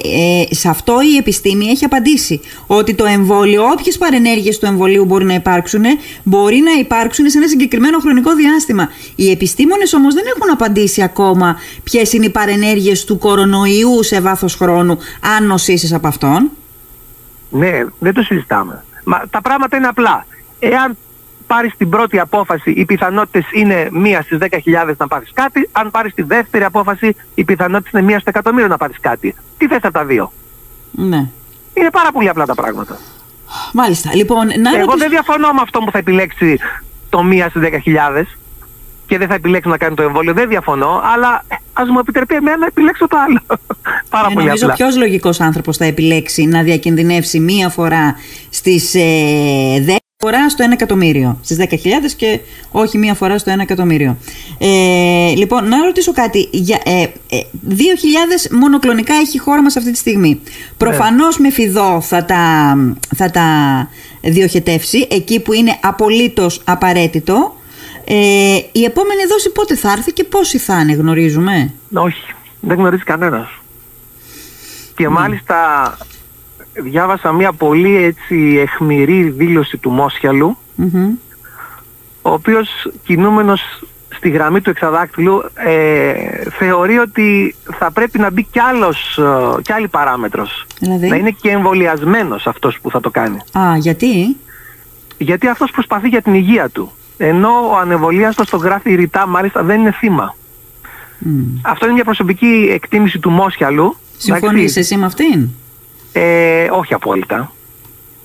ε, 0.49 0.55
σε 0.55 0.69
αυτό 0.69 0.93
η 1.13 1.17
επιστήμη 1.17 1.65
έχει 1.65 1.85
απαντήσει. 1.85 2.39
Ότι 2.67 2.93
το 2.93 3.05
εμβόλιο, 3.05 3.63
όποιες 3.63 3.97
παρενέργειες 3.97 4.59
του 4.59 4.65
εμβολίου 4.65 5.05
μπορεί 5.05 5.25
να 5.25 5.33
υπάρξουν, 5.33 5.83
μπορεί 6.23 6.57
να 6.57 6.71
υπάρξουν 6.79 7.29
σε 7.29 7.37
ένα 7.37 7.47
συγκεκριμένο 7.47 7.99
χρονικό 7.99 8.35
διάστημα. 8.35 8.89
Οι 9.15 9.31
επιστήμονες 9.31 9.93
όμως 9.93 10.13
δεν 10.13 10.23
έχουν 10.35 10.49
απαντήσει 10.51 11.01
ακόμα 11.03 11.55
ποιες 11.83 12.13
είναι 12.13 12.25
οι 12.25 12.29
παρενέργειες 12.29 13.05
του 13.05 13.17
κορονοϊού 13.17 14.03
σε 14.03 14.21
βάθος 14.21 14.55
χρόνου, 14.55 14.97
αν 15.37 15.45
νοσήσεις 15.47 15.93
από 15.93 16.07
αυτόν. 16.07 16.49
Ναι, 17.51 17.79
δεν 17.99 18.13
το 18.13 18.21
συζητάμε. 18.21 18.83
Μα 19.03 19.21
τα 19.29 19.41
πράγματα 19.41 19.77
είναι 19.77 19.87
απλά. 19.87 20.25
Εάν 20.59 20.97
πάρεις 21.47 21.73
την 21.77 21.89
πρώτη 21.89 22.19
απόφαση, 22.19 22.71
οι 22.71 22.85
πιθανότητες 22.85 23.45
είναι 23.51 23.87
μία 23.91 24.21
στις 24.21 24.37
10.000 24.37 24.95
να 24.97 25.07
πάρεις 25.07 25.31
κάτι. 25.33 25.69
Αν 25.71 25.91
πάρεις 25.91 26.13
τη 26.13 26.21
δεύτερη 26.21 26.63
απόφαση, 26.63 27.15
οι 27.35 27.43
πιθανότητες 27.43 27.91
είναι 27.91 28.01
μία 28.01 28.19
στο 28.19 28.29
εκατομμύριο 28.29 28.67
να 28.67 28.77
πάρεις 28.77 28.99
κάτι. 28.99 29.35
Τι 29.57 29.67
θες 29.67 29.77
από 29.83 29.91
τα 29.93 30.05
δύο; 30.05 30.31
Ναι. 30.91 31.25
Είναι 31.73 31.89
πάρα 31.91 32.11
πολύ 32.11 32.29
απλά 32.29 32.45
τα 32.45 32.55
πράγματα. 32.55 32.97
Μάλιστα. 33.73 34.15
Λοιπόν, 34.15 34.47
να 34.47 34.53
Εγώ 34.69 34.77
ρωτήσω- 34.79 34.97
δεν 34.97 35.09
διαφωνώ 35.09 35.51
με 35.51 35.59
αυτό 35.61 35.79
που 35.79 35.91
θα 35.91 35.97
επιλέξει 35.97 36.57
το 37.09 37.23
μία 37.23 37.49
στις 37.49 37.61
10.000 37.61 38.25
και 39.11 39.17
δεν 39.17 39.27
θα 39.27 39.33
επιλέξει 39.33 39.69
να 39.69 39.77
κάνει 39.77 39.95
το 39.95 40.01
εμβόλιο. 40.03 40.33
Δεν 40.33 40.49
διαφωνώ, 40.49 41.01
αλλά 41.13 41.43
ας 41.73 41.89
μου 41.89 41.99
επιτρέπει 41.99 42.35
εμένα 42.35 42.57
να 42.57 42.65
επιλέξω 42.65 43.07
το 43.07 43.17
άλλο. 43.27 43.39
πάρα 44.09 44.27
Ε, 44.29 44.33
πολύ 44.33 44.45
νομίζω 44.45 44.63
απλά. 44.65 44.75
ποιος 44.75 44.97
λογικός 44.97 45.39
άνθρωπος 45.41 45.77
θα 45.77 45.85
επιλέξει 45.85 46.45
να 46.45 46.63
διακινδυνεύσει 46.63 47.39
μία 47.39 47.69
φορά 47.69 48.15
στις 48.49 48.95
ε, 48.95 48.99
10 49.87 49.95
φορά 50.17 50.49
στο 50.49 50.65
1 50.69 50.71
εκατομμύριο; 50.71 51.37
Στις 51.43 51.57
10.000 51.59 51.67
και 52.17 52.39
όχι 52.71 52.97
μία 52.97 53.13
φορά 53.13 53.37
στο 53.37 53.53
1 53.53 53.59
εκατομμύριο. 53.59 54.17
Ε, 54.57 55.33
λοιπόν, 55.35 55.67
να 55.67 55.83
ρωτήσω 55.85 56.11
κάτι. 56.11 56.47
Για, 56.51 56.79
ε, 56.85 57.01
ε, 57.01 57.39
2.000 57.69 57.75
μονοκλονικά 58.51 59.13
έχει 59.13 59.37
η 59.37 59.39
χώρα 59.39 59.61
μας 59.61 59.75
αυτή 59.75 59.91
τη 59.91 59.97
στιγμή. 59.97 60.41
Προφανώς 60.77 61.37
με 61.37 61.49
φιδό 61.51 62.01
θα 62.01 62.25
τα, 62.25 62.75
θα 63.15 63.31
τα 63.31 63.47
διοχετεύσει 64.21 65.07
εκεί 65.11 65.39
που 65.39 65.53
είναι 65.53 65.77
απολύτως 65.81 66.61
απαραίτητο. 66.65 67.55
Ε, 68.05 68.57
η 68.71 68.83
επόμενη 68.83 69.25
δόση 69.29 69.51
πότε 69.51 69.75
θα 69.75 69.91
έρθει 69.91 70.13
και 70.13 70.23
πόσοι 70.23 70.57
θα 70.57 70.79
είναι, 70.79 70.93
γνωρίζουμε; 70.93 71.73
Όχι, 71.93 72.33
δεν 72.59 72.77
γνωρίζει 72.77 73.03
κανένας. 73.03 73.47
Και 74.95 75.09
μάλιστα 75.09 75.57
διάβασα 76.73 77.31
μια 77.31 77.53
πολύ 77.53 78.03
έτσι 78.03 78.57
εχμηρή 78.61 79.29
δήλωση 79.29 79.77
του 79.77 79.89
Μόσχιαλου, 79.89 80.57
Μμμ. 80.75 81.09
ο 82.21 82.31
οποίος 82.31 82.91
κινούμενος 83.03 83.61
στη 84.15 84.29
γραμμή 84.29 84.61
του 84.61 84.69
εξαδάκτυλου 84.69 85.43
ε, 85.53 86.13
θεωρεί 86.49 86.97
ότι 86.97 87.55
θα 87.77 87.91
πρέπει 87.91 88.19
να 88.19 88.31
μπει 88.31 88.43
κι, 88.43 88.59
άλλος, 88.59 89.17
ε, 89.17 89.61
κι 89.61 89.73
άλλη 89.73 89.87
παράμετρος. 89.87 90.65
Δηλαδή; 90.79 91.07
Να 91.07 91.15
είναι 91.15 91.35
και 91.41 91.49
εμβολιασμένος 91.49 92.47
αυτός 92.47 92.79
που 92.81 92.89
θα 92.89 92.99
το 92.99 93.09
κάνει. 93.09 93.37
Α, 93.57 93.77
γιατί; 93.77 94.37
Γιατί 95.17 95.47
αυτός 95.47 95.71
προσπαθεί 95.71 96.07
για 96.07 96.21
την 96.21 96.33
υγεία 96.33 96.69
του. 96.69 96.91
Ενώ 97.23 97.69
ο 97.71 97.77
ανεμβολίαστος 97.77 98.49
το 98.49 98.57
γράφει 98.57 98.95
ρητά, 98.95 99.27
μάλιστα 99.27 99.63
δεν 99.63 99.79
είναι 99.79 99.91
θύμα. 99.91 100.35
Μμ. 101.17 101.39
Αυτό 101.61 101.85
είναι 101.85 101.93
μια 101.93 102.03
προσωπική 102.03 102.69
εκτίμηση 102.73 103.19
του 103.19 103.29
Μόσχιαλου. 103.29 103.95
Συμφωνείς 104.17 104.61
Εντάξει. 104.61 104.79
εσύ 104.79 104.97
με 104.97 105.05
αυτήν; 105.05 105.49
Ε, 106.13 106.67
όχι 106.71 106.93
απόλυτα. 106.93 107.51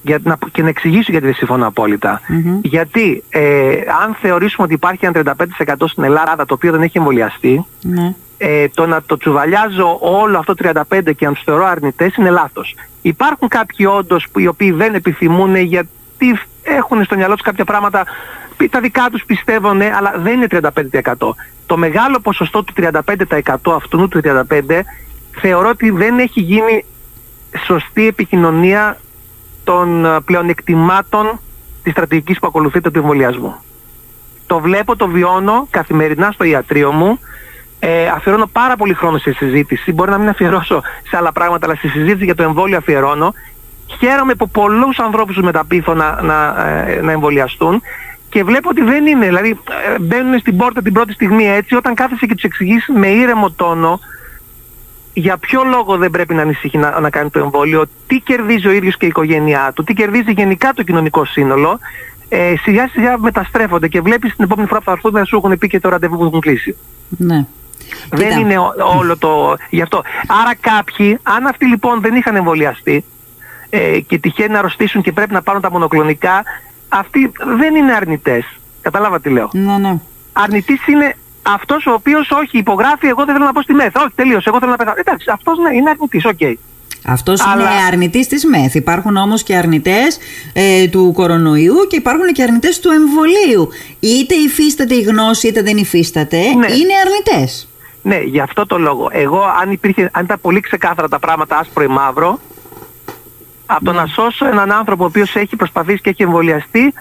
Για, 0.02 0.18
να, 0.22 0.38
και 0.52 0.62
να 0.62 0.68
εξηγήσω 0.68 1.10
γιατί 1.10 1.26
δεν 1.26 1.34
συμφωνώ 1.34 1.66
απόλυτα. 1.66 2.20
Μμμ. 2.28 2.58
Γιατί 2.62 3.24
ε, 3.28 3.70
αν 4.04 4.16
θεωρήσουμε 4.20 4.64
ότι 4.64 4.74
υπάρχει 4.74 5.06
ένα 5.06 5.36
35% 5.68 5.74
στην 5.86 6.04
Ελλάδα 6.04 6.44
το 6.44 6.54
οποίο 6.54 6.72
δεν 6.72 6.82
έχει 6.82 6.98
εμβολιαστεί, 6.98 7.66
Ναι. 7.82 8.14
ε, 8.38 8.68
το 8.68 8.86
να 8.86 9.02
το 9.02 9.16
τσουβαλιάζω 9.16 9.98
όλο 10.00 10.38
αυτό 10.38 10.54
το 10.54 10.72
35% 10.90 11.14
και 11.16 11.26
να 11.26 11.32
τους 11.32 11.42
θεωρώ 11.44 11.64
αρνητές 11.66 12.14
είναι 12.16 12.30
λάθος. 12.30 12.74
Υπάρχουν 13.02 13.48
κάποιοι 13.48 13.86
όντως 13.90 14.26
που 14.32 14.38
οι 14.38 14.46
οποίοι 14.46 14.70
δεν 14.70 14.94
επιθυμούν 14.94 15.56
γιατί 15.56 16.38
έχουν 16.62 17.04
στο 17.04 17.16
μυαλό 17.16 17.32
τους 17.32 17.42
κάποια 17.42 17.64
πράγματα 17.64 18.02
που 18.02 18.45
τα 18.70 18.80
δικά 18.80 19.08
τους 19.10 19.24
πιστεύουν, 19.24 19.76
ναι, 19.76 19.92
αλλά 19.96 20.14
δεν 20.16 20.32
είναι 20.32 20.46
35%. 20.50 21.34
Το 21.66 21.76
μεγάλο 21.76 22.20
ποσοστό 22.20 22.64
του 22.64 22.72
35% 22.76 23.72
αυτού 23.74 24.08
του 24.08 24.20
35% 24.24 24.82
θεωρώ 25.40 25.68
ότι 25.68 25.90
δεν 25.90 26.18
έχει 26.18 26.40
γίνει 26.40 26.84
σωστή 27.64 28.06
επικοινωνία 28.06 28.96
των 29.64 30.04
ε, 30.04 30.20
πλεονεκτημάτων 30.24 31.40
της 31.82 31.92
στρατηγικής 31.92 32.38
που 32.38 32.46
ακολουθείται 32.46 32.90
του 32.90 32.98
εμβολιασμού. 32.98 33.54
Το 34.46 34.60
βλέπω, 34.60 34.96
το 34.96 35.08
βιώνω 35.08 35.66
καθημερινά 35.70 36.30
στο 36.30 36.44
ιατρείο 36.44 36.92
μου. 36.92 37.18
Ε, 37.78 38.08
αφιερώνω 38.08 38.46
πάρα 38.46 38.76
πολύ 38.76 38.94
χρόνο 38.94 39.18
σε 39.18 39.32
συζήτηση. 39.32 39.92
Μπορεί 39.92 40.10
να 40.10 40.18
μην 40.18 40.28
αφιερώσω 40.28 40.82
σε 41.08 41.16
άλλα 41.16 41.32
πράγματα, 41.32 41.66
αλλά 41.66 41.74
στη 41.74 41.88
συζήτηση 41.88 42.24
για 42.24 42.34
το 42.34 42.42
εμβόλιο 42.42 42.76
αφιερώνω. 42.76 43.32
Χαίρομαι 43.98 44.34
που 44.34 44.48
πολλούς 44.48 44.98
ανθρώπους 44.98 45.34
του 45.34 45.44
μεταπίθω 45.44 45.94
να, 45.94 46.22
να, 46.22 46.68
ε, 46.68 47.00
να 47.00 47.12
εμβολιαστούν 47.12 47.82
και 48.36 48.44
βλέπω 48.44 48.68
ότι 48.68 48.82
δεν 48.82 49.06
είναι. 49.06 49.26
Δηλαδή, 49.26 49.50
ε, 49.94 49.98
μπαίνουν 49.98 50.38
στην 50.38 50.56
πόρτα 50.56 50.82
την 50.82 50.92
πρώτη 50.92 51.12
στιγμή 51.12 51.48
έτσι, 51.48 51.74
όταν 51.74 51.94
κάθεσαι 51.94 52.26
και 52.26 52.34
τους 52.34 52.42
εξηγήσει 52.42 52.92
με 52.92 53.06
ήρεμο 53.08 53.50
τόνο 53.50 54.00
για 55.12 55.36
ποιο 55.38 55.62
λόγο 55.64 55.96
δεν 55.96 56.10
πρέπει 56.10 56.34
να 56.34 56.42
ανησυχεί 56.42 56.78
να, 56.78 57.00
να 57.00 57.10
κάνει 57.10 57.30
το 57.30 57.38
εμβόλιο, 57.38 57.84
τι 58.06 58.16
κερδίζει 58.18 58.66
ο 58.68 58.70
ίδιος 58.70 58.96
και 58.96 59.04
η 59.04 59.08
οικογένειά 59.08 59.72
του, 59.74 59.84
τι 59.84 59.94
κερδίζει 59.94 60.32
γενικά 60.32 60.72
το 60.74 60.82
κοινωνικό 60.82 61.24
σύνολο. 61.24 61.78
Ε, 62.28 62.54
σιγά 62.62 62.88
σιγά 62.88 63.18
μεταστρέφονται 63.18 63.88
και 63.88 64.00
βλέπεις 64.00 64.34
την 64.34 64.44
επόμενη 64.44 64.68
φορά 64.68 64.78
που 64.80 64.84
θα 64.86 64.92
έρθουν 64.92 65.12
να 65.12 65.24
σου 65.24 65.36
έχουν 65.36 65.58
πει 65.58 65.68
και 65.68 65.80
το 65.80 65.88
ραντεβού 65.88 66.16
που 66.16 66.24
έχουν 66.24 66.40
κλείσει. 66.40 66.76
Ναι. 67.08 67.46
Δεν 68.10 68.28
Κοίτα. 68.28 68.40
είναι 68.40 68.58
ό- 68.58 68.74
όλο 68.98 69.16
το 69.16 69.56
γι' 69.70 69.82
αυτό. 69.82 70.02
Άρα 70.42 70.54
κάποιοι, 70.60 71.18
αν 71.22 71.46
αυτοί 71.46 71.66
λοιπόν 71.66 72.00
δεν 72.00 72.14
είχαν 72.14 72.36
εμβολιαστεί 72.36 73.04
ε, 73.70 74.00
και 74.00 74.18
τυχαίνει 74.18 74.52
να 74.52 74.58
αρρωστήσουν 74.58 75.02
και 75.02 75.12
πρέπει 75.12 75.32
να 75.32 75.42
πάρουν 75.42 75.60
τα 75.60 75.70
μονοκλωνικά, 75.70 76.42
αυτοί 76.88 77.32
δεν 77.58 77.74
είναι 77.74 77.92
αρνητές. 77.92 78.44
Κατάλαβα 78.80 79.20
τι 79.20 79.28
λέω. 79.30 79.50
Ναι, 79.52 79.78
ναι. 79.78 79.98
Αρνητής 80.32 80.86
είναι 80.86 81.16
αυτός 81.42 81.86
ο 81.86 81.92
οποίος 81.92 82.30
όχι 82.30 82.58
υπογράφει, 82.58 83.06
εγώ 83.06 83.24
δεν 83.24 83.34
θέλω 83.34 83.46
να 83.46 83.52
πω 83.52 83.62
στη 83.62 83.72
ΜΕΘ. 83.74 83.96
Όχι, 83.96 84.12
τελείωσε, 84.14 84.48
εγώ 84.48 84.58
θέλω 84.58 84.70
να 84.70 84.76
πεθάνω. 84.76 84.96
Εντάξει, 84.98 85.30
αυτός 85.32 85.58
ναι, 85.58 85.76
είναι 85.76 85.90
αρνητής, 85.90 86.24
οκ. 86.24 86.58
Αυτός 87.08 87.40
Αλλά- 87.46 87.54
είναι 87.62 87.82
αρνητής 87.90 88.26
της 88.26 88.44
ΜΕΘ. 88.44 88.74
Υπάρχουν 88.74 89.16
όμως 89.16 89.42
και 89.42 89.56
αρνητές 89.56 90.18
ε, 90.52 90.88
του 90.88 91.12
κορονοϊού 91.14 91.74
και 91.88 91.96
υπάρχουν 91.96 92.32
και 92.32 92.42
αρνητές 92.42 92.80
του 92.80 92.90
εμβολίου. 92.90 93.68
Είτε 94.00 94.34
υφίσταται 94.34 94.94
η 94.94 95.00
γνώση 95.00 95.48
είτε 95.48 95.62
δεν 95.62 95.76
υφίσταται, 95.76 96.36
Ναι. 96.36 96.66
είναι 96.72 96.92
αρνητές. 97.04 97.68
Ναι, 98.02 98.16
γι' 98.20 98.40
αυτό 98.40 98.66
το 98.66 98.78
λόγο. 98.78 99.08
Εγώ, 99.12 99.42
αν, 99.60 99.70
υπήρχε, 99.70 100.10
αν 100.12 100.24
ήταν 100.24 100.38
πολύ 100.40 100.60
ξεκάθαρα 100.60 101.08
τα 101.08 101.18
πράγματα 101.18 101.58
άσπρο 101.58 101.82
ή 101.82 101.86
μαύρο, 101.86 102.38
από 103.66 103.84
το 103.84 103.92
να 103.92 104.06
σώσω 104.06 104.46
έναν 104.46 104.72
άνθρωπο 104.72 105.02
ο 105.02 105.06
οποίος 105.06 105.36
έχει 105.36 105.56
προσπαθήσει 105.56 106.00
και 106.00 106.10
έχει 106.10 106.22
εμβολιαστεί 106.22 106.92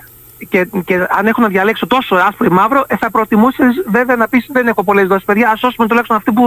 και, 0.50 0.68
και 0.86 0.96
αν 1.18 1.26
έχω 1.28 1.42
να 1.42 1.48
διαλέξω 1.48 1.88
τόσο 1.88 2.16
άσπρο 2.16 2.46
ή 2.46 2.54
μαύρο, 2.54 2.84
ε, 2.88 2.96
θα 2.98 3.12
προτιμούσες 3.12 3.84
βέβαια 3.88 4.16
να 4.16 4.28
πεις 4.28 4.46
δεν 4.52 4.68
έχω 4.68 4.84
πολλές 4.84 5.08
δόσεις 5.08 5.26
παιδιά, 5.26 5.50
ας 5.50 5.60
σώσουμε 5.60 5.88
τουλάχιστον 5.88 6.18
αυτοί 6.18 6.32
που, 6.32 6.44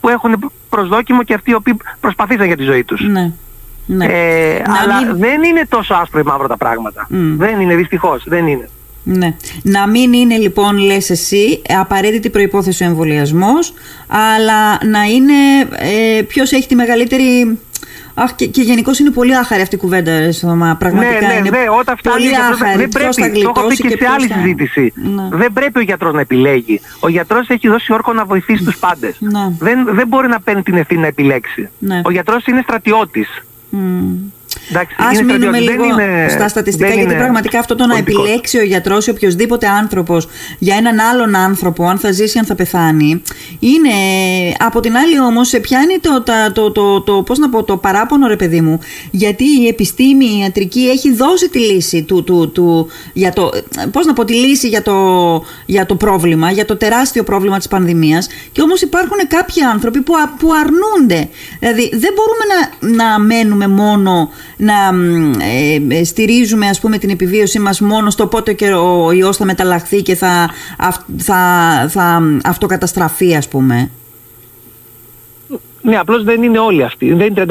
που 0.00 0.08
έχουν 0.08 0.52
προσδόκιμο 0.68 1.22
και 1.22 1.34
αυτοί 1.34 1.50
οι 1.50 1.54
οποίοι 1.54 1.76
προσπαθήσαν 2.00 2.46
για 2.46 2.56
τη 2.56 2.62
ζωή 2.62 2.84
τους. 2.84 3.00
Ναι. 3.08 3.32
ναι. 3.86 4.04
Ε, 4.04 4.62
Να 4.66 4.78
αλλά 4.80 5.02
μην- 5.04 5.16
δεν 5.18 5.42
είναι 5.42 5.66
τόσο 5.68 5.94
άσπρο 5.94 6.20
ή 6.20 6.22
μαύρο 6.22 6.46
τα 6.48 6.56
πράγματα. 6.56 7.06
Μμ. 7.08 7.36
Δεν 7.36 7.60
είναι 7.60 7.74
δυστυχώς, 7.74 8.24
δεν 8.26 8.46
είναι. 8.46 8.68
Ναι. 9.04 9.34
Να 9.62 9.88
μην 9.88 10.12
είναι 10.12 10.36
λοιπόν, 10.36 10.76
λες 10.78 11.10
εσύ, 11.10 11.62
απαραίτητη 11.80 12.30
προϋπόθεση 12.30 12.84
ο 12.84 12.86
εμβολιασμός, 12.86 13.72
αλλά 14.06 14.84
να 14.84 15.02
είναι 15.02 15.32
ε, 16.18 16.22
ποιος 16.22 16.52
έχει 16.52 16.68
τη 16.68 16.74
μεγαλύτερη 16.74 17.58
Αχ, 18.22 18.34
και, 18.34 18.46
και 18.46 18.62
γενικώς 18.62 18.98
είναι 18.98 19.10
πολύ 19.10 19.36
άχαρη 19.36 19.62
αυτή 19.62 19.74
η 19.74 19.78
κουβέντα, 19.78 20.32
Σωμά. 20.32 20.76
Πραγματικά 20.78 21.20
ναι, 21.20 21.26
ναι, 21.26 21.34
είναι 21.34 21.50
ναι, 21.50 21.64
όταν 21.78 21.96
πολύ 22.02 22.36
άχαρη. 22.36 22.78
Δεν 22.78 22.88
πρέπει, 22.88 23.20
θα 23.20 23.30
το 23.30 23.52
έχω 23.56 23.66
πει 23.66 23.76
και, 23.76 23.88
και 23.88 23.96
σε 23.96 24.06
άλλη 24.14 24.26
θα... 24.26 24.34
συζήτηση. 24.34 24.92
Ναι. 24.96 25.28
Δεν 25.30 25.52
πρέπει 25.52 25.78
ο 25.78 25.82
γιατρός 25.82 26.12
να 26.12 26.20
επιλέγει. 26.20 26.80
Ο 27.00 27.08
γιατρός 27.08 27.48
έχει 27.48 27.68
δώσει 27.68 27.92
όρκο 27.92 28.12
να 28.12 28.24
βοηθήσει 28.24 28.64
τους 28.64 28.76
πάντες. 28.76 29.16
Ναι. 29.18 29.52
Δεν, 29.58 29.88
δεν 29.90 30.06
μπορεί 30.06 30.28
να 30.28 30.40
παίρνει 30.40 30.62
την 30.62 30.76
ευθύνη 30.76 31.00
να 31.00 31.06
επιλέξει. 31.06 31.68
Ναι. 31.78 32.00
Ο 32.04 32.10
γιατρός 32.10 32.46
είναι 32.46 32.60
στρατιώτης. 32.62 33.42
Mm. 33.72 33.76
Εντάξει, 34.70 34.96
Ας 34.98 35.18
είναι 35.18 35.32
μείνουμε 35.32 35.58
στρατιώτης. 35.58 35.70
λίγο 35.70 35.94
δεν 35.94 36.08
είναι, 36.10 36.28
στα 36.28 36.48
στατιστικά, 36.48 36.86
δεν 36.88 36.96
γιατί 36.96 37.12
είναι 37.12 37.20
πραγματικά 37.22 37.58
αυτό 37.58 37.74
το 37.74 37.86
να 37.86 37.92
πολιτικός. 37.92 38.24
επιλέξει 38.24 38.58
ο 38.58 38.62
γιατρός 38.62 39.06
ή 39.06 39.10
οποιοδήποτε 39.10 39.66
άνθρωπος 39.68 40.28
για 40.58 40.76
έναν 40.76 40.98
άλλον 41.00 41.34
άνθρωπο, 41.34 41.84
αν 41.88 41.98
θα 41.98 42.12
ζήσει, 42.12 42.38
αν 42.38 42.44
θα 42.44 42.54
πεθάνει, 42.54 43.22
είναι. 43.58 43.90
Από 44.58 44.80
την 44.80 44.96
άλλη, 44.96 45.20
όμως, 45.20 45.48
σε 45.48 45.58
πιάνει 45.60 45.98
το, 45.98 46.22
τα- 46.22 46.52
το, 46.52 46.70
το, 46.72 47.00
το, 47.00 47.22
πώς 47.22 47.38
να 47.38 47.48
πω, 47.50 47.62
το 47.62 47.76
παράπονο, 47.76 48.26
ρε 48.28 48.36
παιδί 48.36 48.60
μου, 48.60 48.78
γιατί 49.10 49.44
η 49.44 49.66
επιστήμη, 49.68 50.24
η 50.24 50.38
ιατρική 50.40 50.80
έχει 50.80 51.12
δώσει 51.12 51.48
τη 51.48 51.58
λύση 51.58 52.02
του, 52.02 52.24
του, 52.24 52.50
του, 52.52 52.86
για 53.12 53.32
το, 53.32 53.50
πώς 53.92 54.06
να 54.06 54.12
πω, 54.12 54.24
τη 54.24 54.34
λύση 54.34 54.68
για 54.68 54.82
το, 54.82 54.94
για 55.66 55.86
το 55.86 55.94
πρόβλημα, 55.94 56.50
για 56.50 56.64
το 56.64 56.76
τεράστιο 56.76 57.22
πρόβλημα 57.24 57.56
της 57.58 57.68
πανδημίας 57.68 58.28
και 58.52 58.62
όμως 58.62 58.80
υπάρχουν 58.82 59.16
κάποιοι 59.28 59.62
άνθρωποι 59.62 60.00
που, 60.00 60.14
α- 60.16 60.34
που 60.38 60.48
αρνούνται. 60.64 61.28
Δηλαδή 61.58 61.88
δεν 61.92 62.10
μπορούμε 62.14 62.44
να, 62.96 63.04
να 63.04 63.18
μένουμε 63.18 63.68
μόνο 63.68 64.30
να 64.56 64.92
μ, 64.92 65.32
ε, 65.40 65.96
ε, 65.96 66.04
στηρίζουμε 66.04 66.66
ας 66.68 66.80
πούμε 66.80 66.98
την 66.98 67.10
επιβίωσή 67.10 67.58
μας 67.58 67.80
μόνο 67.80 68.10
στο 68.10 68.26
πότε 68.26 68.52
και 68.52 68.72
ο 68.72 69.12
ιός 69.12 69.36
θα 69.36 69.44
μεταλλαχθεί 69.44 70.02
και 70.02 70.14
θα, 70.14 70.50
αυ- 70.78 71.06
θα, 71.16 71.38
θα 71.88 72.22
αυτοκαταστραφεί 72.44 73.36
ας 73.36 73.48
πούμε. 73.48 73.90
Ναι, 75.82 75.96
απλώς 75.96 76.24
δεν 76.24 76.42
είναι 76.42 76.58
όλοι 76.58 76.82
αυτοί. 76.82 77.12
Δεν 77.12 77.26
είναι 77.26 77.44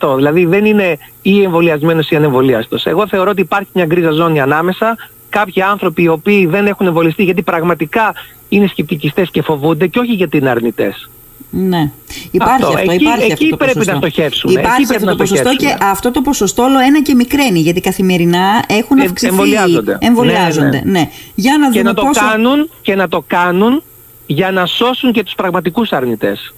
35%. 0.00 0.14
Δηλαδή 0.16 0.44
δεν 0.44 0.64
είναι 0.64 0.98
ή 1.22 1.42
εμβολιασμένος 1.42 2.10
ή 2.10 2.16
ανεμβολιαστός. 2.16 2.86
Εγώ 2.86 3.08
θεωρώ 3.08 3.30
ότι 3.30 3.40
υπάρχει 3.40 3.68
μια 3.72 3.84
γκρίζα 3.84 4.10
ζώνη 4.10 4.40
ανάμεσα. 4.40 4.96
Κάποιοι 5.28 5.62
άνθρωποι 5.62 6.02
οι 6.02 6.08
οποίοι 6.08 6.46
δεν 6.46 6.66
έχουν 6.66 6.86
εμβολιαστεί 6.86 7.22
γιατί 7.24 7.42
πραγματικά 7.42 8.14
είναι 8.48 8.66
σκεπτικιστές 8.66 9.30
και 9.30 9.42
φοβούνται 9.42 9.86
και 9.86 9.98
όχι 9.98 10.12
γιατί 10.12 10.36
είναι 10.36 10.50
αρνητές. 10.50 11.10
Ναι. 11.54 11.90
Υπάρχει 12.30 12.62
αυτό, 12.62 12.66
Αυτό. 12.78 12.90
Εκεί- 12.92 13.00
υπάρχει 13.02 13.24
εκεί 13.24 13.32
αυτό 13.32 13.48
το 13.48 13.56
πρέπει 13.56 13.72
ποσοστό. 13.72 13.92
να 13.92 13.98
στοχεύσουμε. 13.98 14.52
Εκεί 14.52 14.60
Υπάρχει 14.60 14.86
πρέπει 14.86 14.94
αυτό 14.94 15.04
το 15.06 15.10
να 15.12 15.16
ποσοστό 15.16 15.48
και 15.50 15.54
στοχεύσουμε. 15.56 15.90
αυτό 15.90 16.10
το 16.10 16.20
ποσοστό 16.20 16.62
όλο 16.62 16.78
ένα 16.78 17.02
και 17.02 17.14
μικραίνει 17.14 17.58
γιατί 17.58 17.80
καθημερινά 17.80 18.64
έχουν 18.68 18.98
Ε, 18.98 19.04
αυξηθεί. 19.04 19.26
εμβολιάζονται. 19.32 19.96
εμβολιάζονται, 20.00 20.82
Ναι, 20.84 20.90
ναι. 20.90 21.10
Για 21.34 21.58
να 21.58 21.66
Και 21.70 21.78
δούμε 21.78 21.90
να, 21.90 21.94
το 21.94 22.02
πόσο... 22.02 22.20
κάνουν, 22.20 22.70
και 22.82 22.94
να 22.94 23.08
το 23.08 23.24
κάνουν 23.26 23.82
για 24.26 24.50
να 24.50 24.66
σώσουν 24.66 25.12
και 25.12 25.22
τους 25.22 25.34
πραγματικούς 25.34 25.92
αρνητές. 25.92 26.54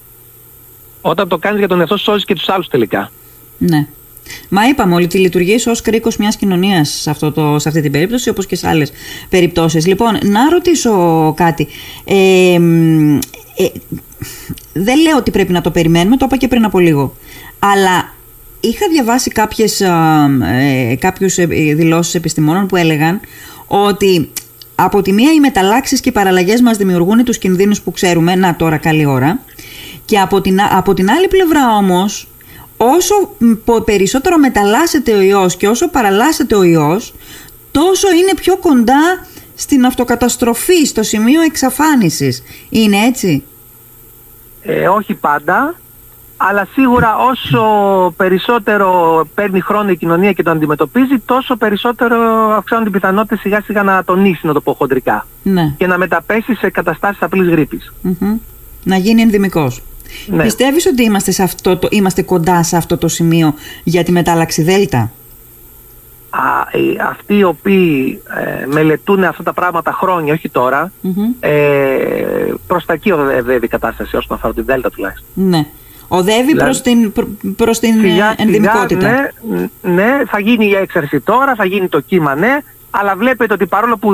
Όταν 1.00 1.28
το 1.28 1.38
κάνεις 1.38 1.59
για 1.59 1.68
τον 1.68 1.80
εαυτό 1.80 1.96
σου, 1.96 2.04
σώζεις 2.04 2.24
και 2.24 2.35
τους 2.35 2.48
άλλους 2.48 2.68
τελικά. 2.68 3.11
Ναι. 3.59 3.87
Μα 4.48 4.68
είπαμε 4.68 4.94
ότι 4.94 5.18
λειτουργεί 5.18 5.57
ως 5.66 5.80
κρίκος 5.80 6.16
μιας 6.16 6.37
κοινωνίας 6.37 6.88
σε, 6.88 7.11
αυτό 7.11 7.33
το- 7.33 7.59
σε 7.59 7.68
αυτή 7.68 7.80
την 7.80 7.92
περίπτωση, 7.92 8.28
όπως 8.28 8.46
και 8.46 8.57
σε 8.57 8.68
άλλες 8.68 8.92
περιπτώσεις. 9.28 9.87
Λοιπόν, 9.87 10.18
να 10.22 10.50
ρωτήσω 10.50 11.33
κάτι. 11.37 11.68
Ε, 12.04 12.59
μ, 12.59 13.18
ε, 13.57 13.67
δεν 14.73 15.01
λέω 15.01 15.17
ότι 15.17 15.31
πρέπει 15.31 15.53
να 15.53 15.61
το 15.61 15.71
περιμένουμε, 15.71 16.17
το 16.17 16.25
είπα 16.25 16.37
και 16.37 16.49
πριν 16.49 16.64
από 16.64 16.79
λίγο. 16.79 17.17
Αλλά 17.59 18.14
είχα 18.61 18.88
διαβάσει 18.90 19.31
κάποιες, 19.31 19.81
α, 19.81 20.27
ε, 20.45 20.95
κάποιους 20.95 21.38
ε, 21.38 21.47
δηλώσεις 21.75 22.14
επιστημόνων 22.14 22.67
που 22.67 22.77
έλεγαν 22.77 23.21
ότι 23.67 24.33
από 24.75 25.03
τη 25.03 25.12
μία 25.12 25.33
οι 25.33 25.40
μεταλλάξεις 25.40 26.01
και 26.01 26.09
οι 26.09 26.12
παραλλαγές 26.12 26.61
μας 26.61 26.77
δημιουργούν 26.77 27.25
τους 27.25 27.38
κινδύνους 27.38 27.81
που 27.81 27.90
ξέρουμε, 27.90 28.35
να 28.35 28.57
τώρα 28.57 28.77
καλή 28.77 29.07
ώρα, 29.07 29.40
και 30.05 30.19
από 30.19 30.40
την, 30.40 30.61
α- 30.61 30.71
από 30.73 30.95
την 30.95 31.11
άλλη 31.11 31.29
πλευρά 31.29 31.77
όμως, 31.77 32.29
όσο 32.77 33.14
μ, 33.38 33.53
περισσότερο 33.85 34.38
μεταλλάσσεται 34.38 35.12
ο 35.12 35.21
ιός 35.21 35.57
και 35.57 35.69
όσο 35.69 35.88
παραλλάσσεται 35.88 36.55
ο 36.55 36.62
ιός, 36.62 37.14
τόσο 37.71 38.09
είναι 38.12 38.35
πιο 38.35 38.57
κοντά 38.57 39.27
στην 39.64 39.85
αυτοκαταστροφή, 39.87 40.85
στο 40.87 41.03
σημείο 41.03 41.40
εξαφάνισης. 41.40 42.42
Είναι 42.68 42.96
έτσι; 42.96 43.44
Ε, 44.62 44.88
όχι 44.88 45.14
πάντα, 45.14 45.74
αλλά 46.37 46.66
σίγουρα 46.72 47.16
όσο 47.16 47.62
περισσότερο 48.16 48.88
παίρνει 49.35 49.61
χρόνο 49.61 49.90
η 49.90 49.96
κοινωνία 49.96 50.33
και 50.33 50.42
το 50.42 50.50
αντιμετωπίζει, 50.50 51.18
τόσο 51.24 51.57
περισσότερο 51.57 52.16
αυξάνουν 52.57 52.85
την 52.85 52.92
πιθανότητα 52.92 53.37
σιγά 53.37 53.61
σιγά 53.61 53.83
να 53.83 54.05
τονίσει, 54.05 54.46
να 54.46 54.53
το 54.53 54.61
πω 54.61 54.72
χοντρικά, 54.72 55.27
Ναι. 55.42 55.74
και 55.77 55.87
να 55.87 55.98
μεταπέσει 55.98 56.55
σε 56.55 56.70
καταστάσεις 56.70 57.22
απλής 57.22 57.48
γρήπης. 57.48 57.92
Μμμ. 58.00 58.37
Να 58.85 58.96
γίνει 58.96 59.22
ενδυμικός. 59.22 59.83
Ναι. 60.27 60.42
Πιστεύεις 60.42 60.87
ότι 60.87 61.03
είμαστε, 61.03 61.31
σε 61.31 61.42
αυτό 61.42 61.77
το, 61.77 61.88
είμαστε 61.90 62.22
κοντά 62.22 62.62
σε 62.62 62.77
αυτό 62.77 62.96
το 62.98 63.09
σημείο 63.09 63.55
για 63.85 64.05
τη 64.05 64.12
μετάλλαξη 64.12 64.62
Δέλτα; 64.62 65.11
Α, 66.37 66.61
ε, 66.79 67.03
αυτοί 67.11 67.35
οι 67.37 67.42
οποίοι 67.44 68.23
ε, 68.62 68.66
μελετούν 68.66 69.25
αυτά 69.25 69.42
τα 69.42 69.53
πράγματα 69.53 69.92
χρόνια, 69.92 70.33
όχι 70.33 70.49
τώρα, 70.49 70.92
Μμμ. 71.01 71.12
ε, 71.40 71.53
προς 72.66 72.85
τα 72.85 72.92
εκεί 72.92 73.11
οδεύει 73.12 73.64
η 73.64 73.68
κατάσταση 73.68 74.16
όσον 74.16 74.37
αφορά 74.37 74.53
την 74.55 74.64
Δέλτα 74.64 74.90
τουλάχιστον. 74.90 75.27
Ναι. 75.35 75.66
Οδεύει 76.09 76.42
Δηλαδή- 76.47 76.59
προς 76.64 76.81
την, 76.81 77.12
προ- 77.12 77.29
προς 77.57 77.79
την 77.79 78.05
ε, 78.05 78.35
ενδυμικότητα. 78.37 79.09
ναι, 79.11 79.31
ναι, 79.94 80.23
θα 80.27 80.38
γίνει 80.40 80.66
η 80.66 80.75
έξαρση 80.75 81.20
τώρα, 81.20 81.55
θα 81.55 81.64
γίνει 81.64 81.88
το 81.88 82.01
κύμα, 82.01 82.35
ναι, 82.35 82.59
αλλά 82.90 83.16
βλέπετε 83.16 83.53
ότι 83.55 83.66
παρόλο 83.66 83.97
που 83.97 84.11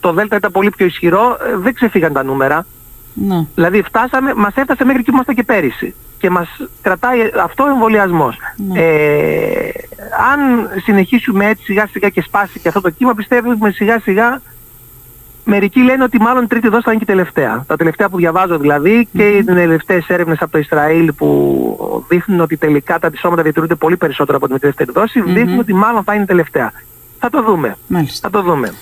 το 0.00 0.12
Δέλτα 0.12 0.36
ήταν 0.36 0.50
πολύ 0.52 0.70
πιο 0.70 0.86
ισχυρό, 0.86 1.36
ε, 1.52 1.56
δεν 1.56 1.74
ξεφύγαν 1.74 2.12
τα 2.12 2.22
νούμερα. 2.22 2.66
Ναι. 3.14 3.46
Δηλαδή 3.54 3.82
φτάσαμε, 3.82 4.34
μας 4.34 4.54
έφτασε 4.54 4.84
μέχρι 4.84 5.00
εκεί 5.00 5.08
που 5.10 5.14
ήμασταν 5.14 5.34
και 5.34 5.42
πέρυσι. 5.42 5.94
Και 6.26 6.32
μας 6.32 6.48
κρατάει 6.82 7.30
αυτό 7.42 7.64
ο 7.64 7.68
εμβολιασμός. 7.68 8.38
Ναι. 8.56 8.80
Ε, 8.80 9.70
αν 10.32 10.70
συνεχίσουμε 10.82 11.46
έτσι 11.46 11.64
σιγά 11.64 11.86
σιγά 11.86 12.08
και 12.08 12.20
σπάσει 12.20 12.60
και 12.60 12.68
αυτό 12.68 12.80
το 12.80 12.90
κύμα, 12.90 13.14
πιστεύουμε 13.14 13.70
σιγά 13.70 14.00
σιγά 14.00 14.40
Μερικοί 15.44 15.80
λένε 15.82 16.02
ότι 16.02 16.20
μάλλον 16.20 16.44
η 16.44 16.46
τρίτη 16.46 16.68
δόση 16.68 16.82
θα 16.82 16.90
είναι 16.90 17.04
και 17.04 17.12
η 17.12 17.14
τελευταία. 17.14 17.64
Τα 17.66 17.76
τελευταία 17.76 18.08
που 18.08 18.16
διαβάζω 18.16 18.58
δηλαδή 18.58 19.08
και 19.16 19.28
οι 19.28 19.44
τελευταίες 19.44 20.08
έρευνες 20.08 20.40
από 20.40 20.50
το 20.50 20.58
Ισραήλ 20.58 21.12
που 21.12 22.04
δείχνουν 22.08 22.40
ότι 22.40 22.56
τελικά 22.56 22.98
τα 22.98 23.06
αντισώματα 23.06 23.42
διατηρούνται 23.42 23.74
πολύ 23.74 23.96
περισσότερο 23.96 24.36
από 24.36 24.46
την 24.46 24.56
δεύτερη 24.60 24.92
δόση, 24.92 25.20
δείχνουν 25.20 25.58
ότι 25.58 25.74
μάλλον 25.74 26.04
θα 26.04 26.14
είναι 26.14 26.22
η 26.22 26.26
τελευταία. 26.26 26.72
Θα 27.18 27.30
το 27.30 27.42
δούμε. 27.42 27.76
Μάλιστα. 27.86 28.28
Θα 28.30 28.38
το 28.38 28.50
δούμε. 28.50 28.74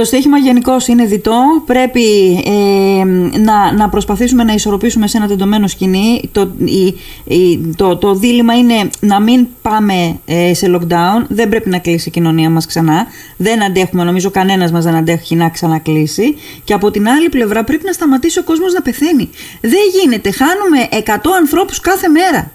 Το 0.00 0.06
στοίχημα 0.06 0.38
γενικώς 0.38 0.86
είναι 0.88 1.04
διτό. 1.04 1.42
Πρέπει 1.66 2.02
ε, 2.46 3.04
να, 3.38 3.72
να 3.72 3.88
προσπαθήσουμε 3.88 4.44
να 4.44 4.52
ισορροπήσουμε 4.52 5.06
σε 5.06 5.16
ένα 5.16 5.26
τεντωμένο 5.26 5.66
σκηνή. 5.68 6.28
Το, 6.32 6.50
η- 6.64 6.94
η- 7.34 7.58
το, 7.76 7.96
το 7.96 8.14
δίλημα 8.14 8.54
είναι 8.58 8.90
να 9.00 9.20
μην 9.20 9.46
πάμε 9.62 10.18
ε, 10.24 10.54
σε 10.54 10.70
lockdown. 10.76 11.24
Δεν 11.28 11.48
πρέπει 11.48 11.68
να 11.68 11.78
κλείσει 11.78 12.08
η 12.08 12.10
κοινωνία 12.12 12.50
μας 12.50 12.66
ξανά. 12.66 13.06
Δεν 13.36 13.62
αντέχουμε, 13.62 14.04
νομίζω 14.04 14.30
κανένας 14.30 14.72
μας 14.72 14.84
δεν 14.84 14.94
αντέχει 14.94 15.34
να 15.36 15.48
ξανακλείσει. 15.48 16.36
Και 16.64 16.74
από 16.74 16.90
την 16.90 17.08
άλλη 17.08 17.28
πλευρά 17.28 17.64
πρέπει 17.64 17.84
να 17.84 17.92
σταματήσει 17.92 18.38
ο 18.38 18.42
κόσμος 18.42 18.72
να 18.72 18.82
πεθαίνει. 18.82 19.30
Δεν 19.60 19.80
γίνεται. 20.00 20.30
Χάνουμε 20.30 21.04
100 21.06 21.30
ανθρώπους 21.40 21.80
κάθε 21.80 22.08
μέρα. 22.08 22.52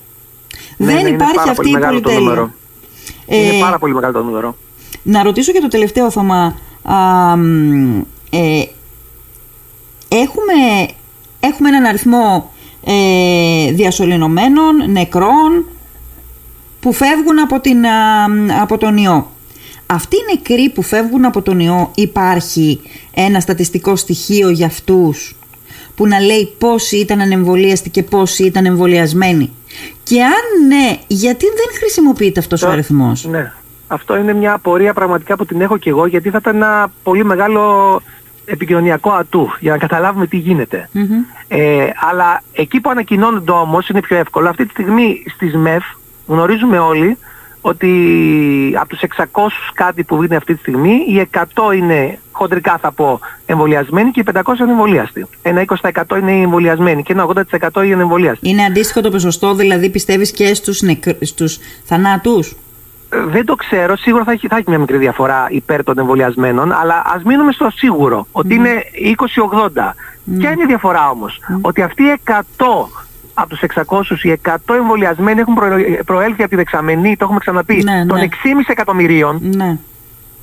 Ναι, 0.77 0.85
δεν 0.85 0.95
ναι, 0.95 0.99
είναι 1.01 1.09
υπάρχει 1.09 1.35
πάρα 1.35 1.51
αυτή 1.51 1.55
πολύ 1.61 1.69
η 1.69 1.73
μεγάλο 1.73 1.95
το 1.95 2.01
πολυτέλεια. 2.01 2.29
νούμερο. 2.29 2.53
Ε, 3.27 3.37
Είναι 3.37 3.59
πάρα 3.59 3.79
πολύ 3.79 3.93
μεγάλο 3.93 4.13
το 4.13 4.23
νούμερο. 4.23 4.55
να 5.03 5.23
ρωτήσω 5.23 5.51
και 5.51 5.59
το 5.59 5.67
τελευταίο 5.67 6.11
Θωμά. 6.11 6.55
Α, 6.93 7.35
μ, 7.37 7.97
ε, 8.29 8.63
έχουμε, 10.07 10.87
έχουμε 11.39 11.69
έναν 11.69 11.85
αριθμό 11.85 12.51
ε, 12.85 13.71
διασωληνωμένων, 13.71 14.91
νεκρών 14.91 15.65
που 16.79 16.93
φεύγουν 16.93 17.39
από, 17.39 17.59
την, 17.59 17.85
α, 17.85 18.29
μ, 18.29 18.51
από 18.61 18.77
τον 18.77 18.97
ιό. 18.97 19.29
Αυτοί 19.85 20.15
οι 20.15 20.35
νεκροί 20.35 20.69
που 20.69 20.81
φεύγουν 20.81 21.25
από 21.25 21.41
τον 21.41 21.59
ιό 21.59 21.91
υπάρχει 21.95 22.81
ένα 23.13 23.39
στατιστικό 23.39 23.95
στοιχείο 23.95 24.49
για 24.49 24.65
αυτούς 24.65 25.35
που 25.95 26.07
να 26.07 26.19
λέει 26.19 26.55
πόσοι 26.57 26.97
ήταν 26.97 27.21
ανεμβολίαστοι 27.21 27.89
και 27.89 28.03
πόσοι 28.03 28.43
ήταν 28.45 28.65
εμβολιασμένοι. 28.65 29.51
Και 30.03 30.23
αν 30.23 30.67
ναι, 30.67 30.97
γιατί 31.07 31.45
δεν 31.45 31.77
χρησιμοποιείται 31.79 32.39
αυτός 32.39 32.61
ο 32.61 32.65
Το- 32.65 32.71
αριθμός; 32.71 33.25
Ναι. 33.25 33.51
Αυτό 33.87 34.17
είναι 34.17 34.33
μια 34.33 34.53
απορία 34.53 34.93
πραγματικά 34.93 35.35
που 35.35 35.45
την 35.45 35.61
έχω 35.61 35.77
και 35.77 35.89
εγώ 35.89 36.05
γιατί 36.05 36.29
θα 36.29 36.37
ήταν 36.41 36.55
ένα 36.55 36.91
πολύ 37.03 37.25
μεγάλο 37.25 38.01
επικοινωνιακό 38.45 39.11
ατού 39.11 39.49
για 39.59 39.71
να 39.71 39.77
καταλάβουμε 39.77 40.27
τι 40.27 40.37
γίνεται. 40.37 40.89
Μμμ. 40.91 41.05
Ε, 41.47 41.89
αλλά 42.09 42.41
εκεί 42.51 42.79
που 42.79 42.89
ανακοινώνονται 42.89 43.51
όμως 43.51 43.89
είναι 43.89 43.99
πιο 44.01 44.17
εύκολο. 44.17 44.49
Αυτή 44.49 44.65
τη 44.65 44.71
στιγμή 44.71 45.23
στις 45.35 45.55
ΜΕΦ 45.55 45.83
γνωρίζουμε 46.27 46.79
όλοι 46.79 47.17
ότι 47.61 47.91
από 48.79 48.89
τους 48.89 48.99
600 49.17 49.25
κάτι 49.73 50.03
που 50.03 50.23
είναι 50.23 50.35
αυτή 50.35 50.53
τη 50.53 50.59
στιγμή 50.59 50.91
οι 51.07 51.29
100 51.33 51.75
είναι 51.75 52.19
χοντρικά 52.31 52.77
θα 52.81 52.91
πω 52.91 53.19
εμβολιασμένοι 53.45 54.11
και 54.11 54.19
οι 54.19 54.23
500 54.33 54.59
είναι 54.59 54.71
εμβολιαστοί. 54.71 55.25
Ένα 55.41 55.65
20% 55.81 56.17
είναι 56.19 56.31
εμβολιασμένοι 56.31 57.03
και 57.03 57.13
ένα 57.13 57.27
80% 57.73 57.85
είναι 57.85 58.01
εμβολιαστοί. 58.01 58.49
Είναι 58.49 58.63
αντίστοιχο 58.63 59.01
το 59.01 59.09
ποσοστό, 59.09 59.53
δηλαδή 59.53 59.89
πιστεύεις 59.89 60.31
και 60.31 60.53
στους, 60.53 60.81
νεκρ... 60.81 61.11
στους 61.21 61.59
θανάτους; 61.83 62.55
Δεν 63.09 63.45
το 63.45 63.55
ξέρω, 63.55 63.95
σίγουρα 63.95 64.23
θα 64.23 64.31
έχει, 64.31 64.47
θα 64.47 64.55
έχει 64.55 64.65
μια 64.69 64.79
μικρή 64.79 64.97
διαφορά 64.97 65.47
υπέρ 65.49 65.83
των 65.83 65.97
εμβολιασμένων, 65.97 66.71
αλλά 66.71 67.01
ας 67.15 67.23
μείνουμε 67.23 67.51
στο 67.51 67.69
σίγουρο, 67.75 68.27
ότι 68.31 68.53
είναι 68.55 68.69
20-80. 69.53 69.93
Ποια 70.37 70.51
είναι 70.51 70.61
η 70.63 70.65
διαφορά 70.65 71.09
όμως, 71.09 71.39
ότι 71.61 71.81
αυτοί 71.81 72.03
οι 72.03 72.19
100 72.25 72.33
από 73.33 73.49
τους 73.49 73.59
600 73.59 74.23
οι 74.23 74.39
100 74.45 74.75
εμβολιασμένοι 74.75 75.39
έχουν 75.39 75.53
προέλθει 76.05 76.41
από 76.41 76.49
τη 76.49 76.55
δεξαμενή, 76.55 77.15
το 77.15 77.23
έχουμε 77.23 77.39
ξαναπεί, 77.39 77.81
Ναι, 77.83 78.05
των 78.05 78.17
ναι. 78.17 78.23
6,5 78.23 78.29
εκατομμυρίων, 78.67 79.39
Ναι. 79.41 79.77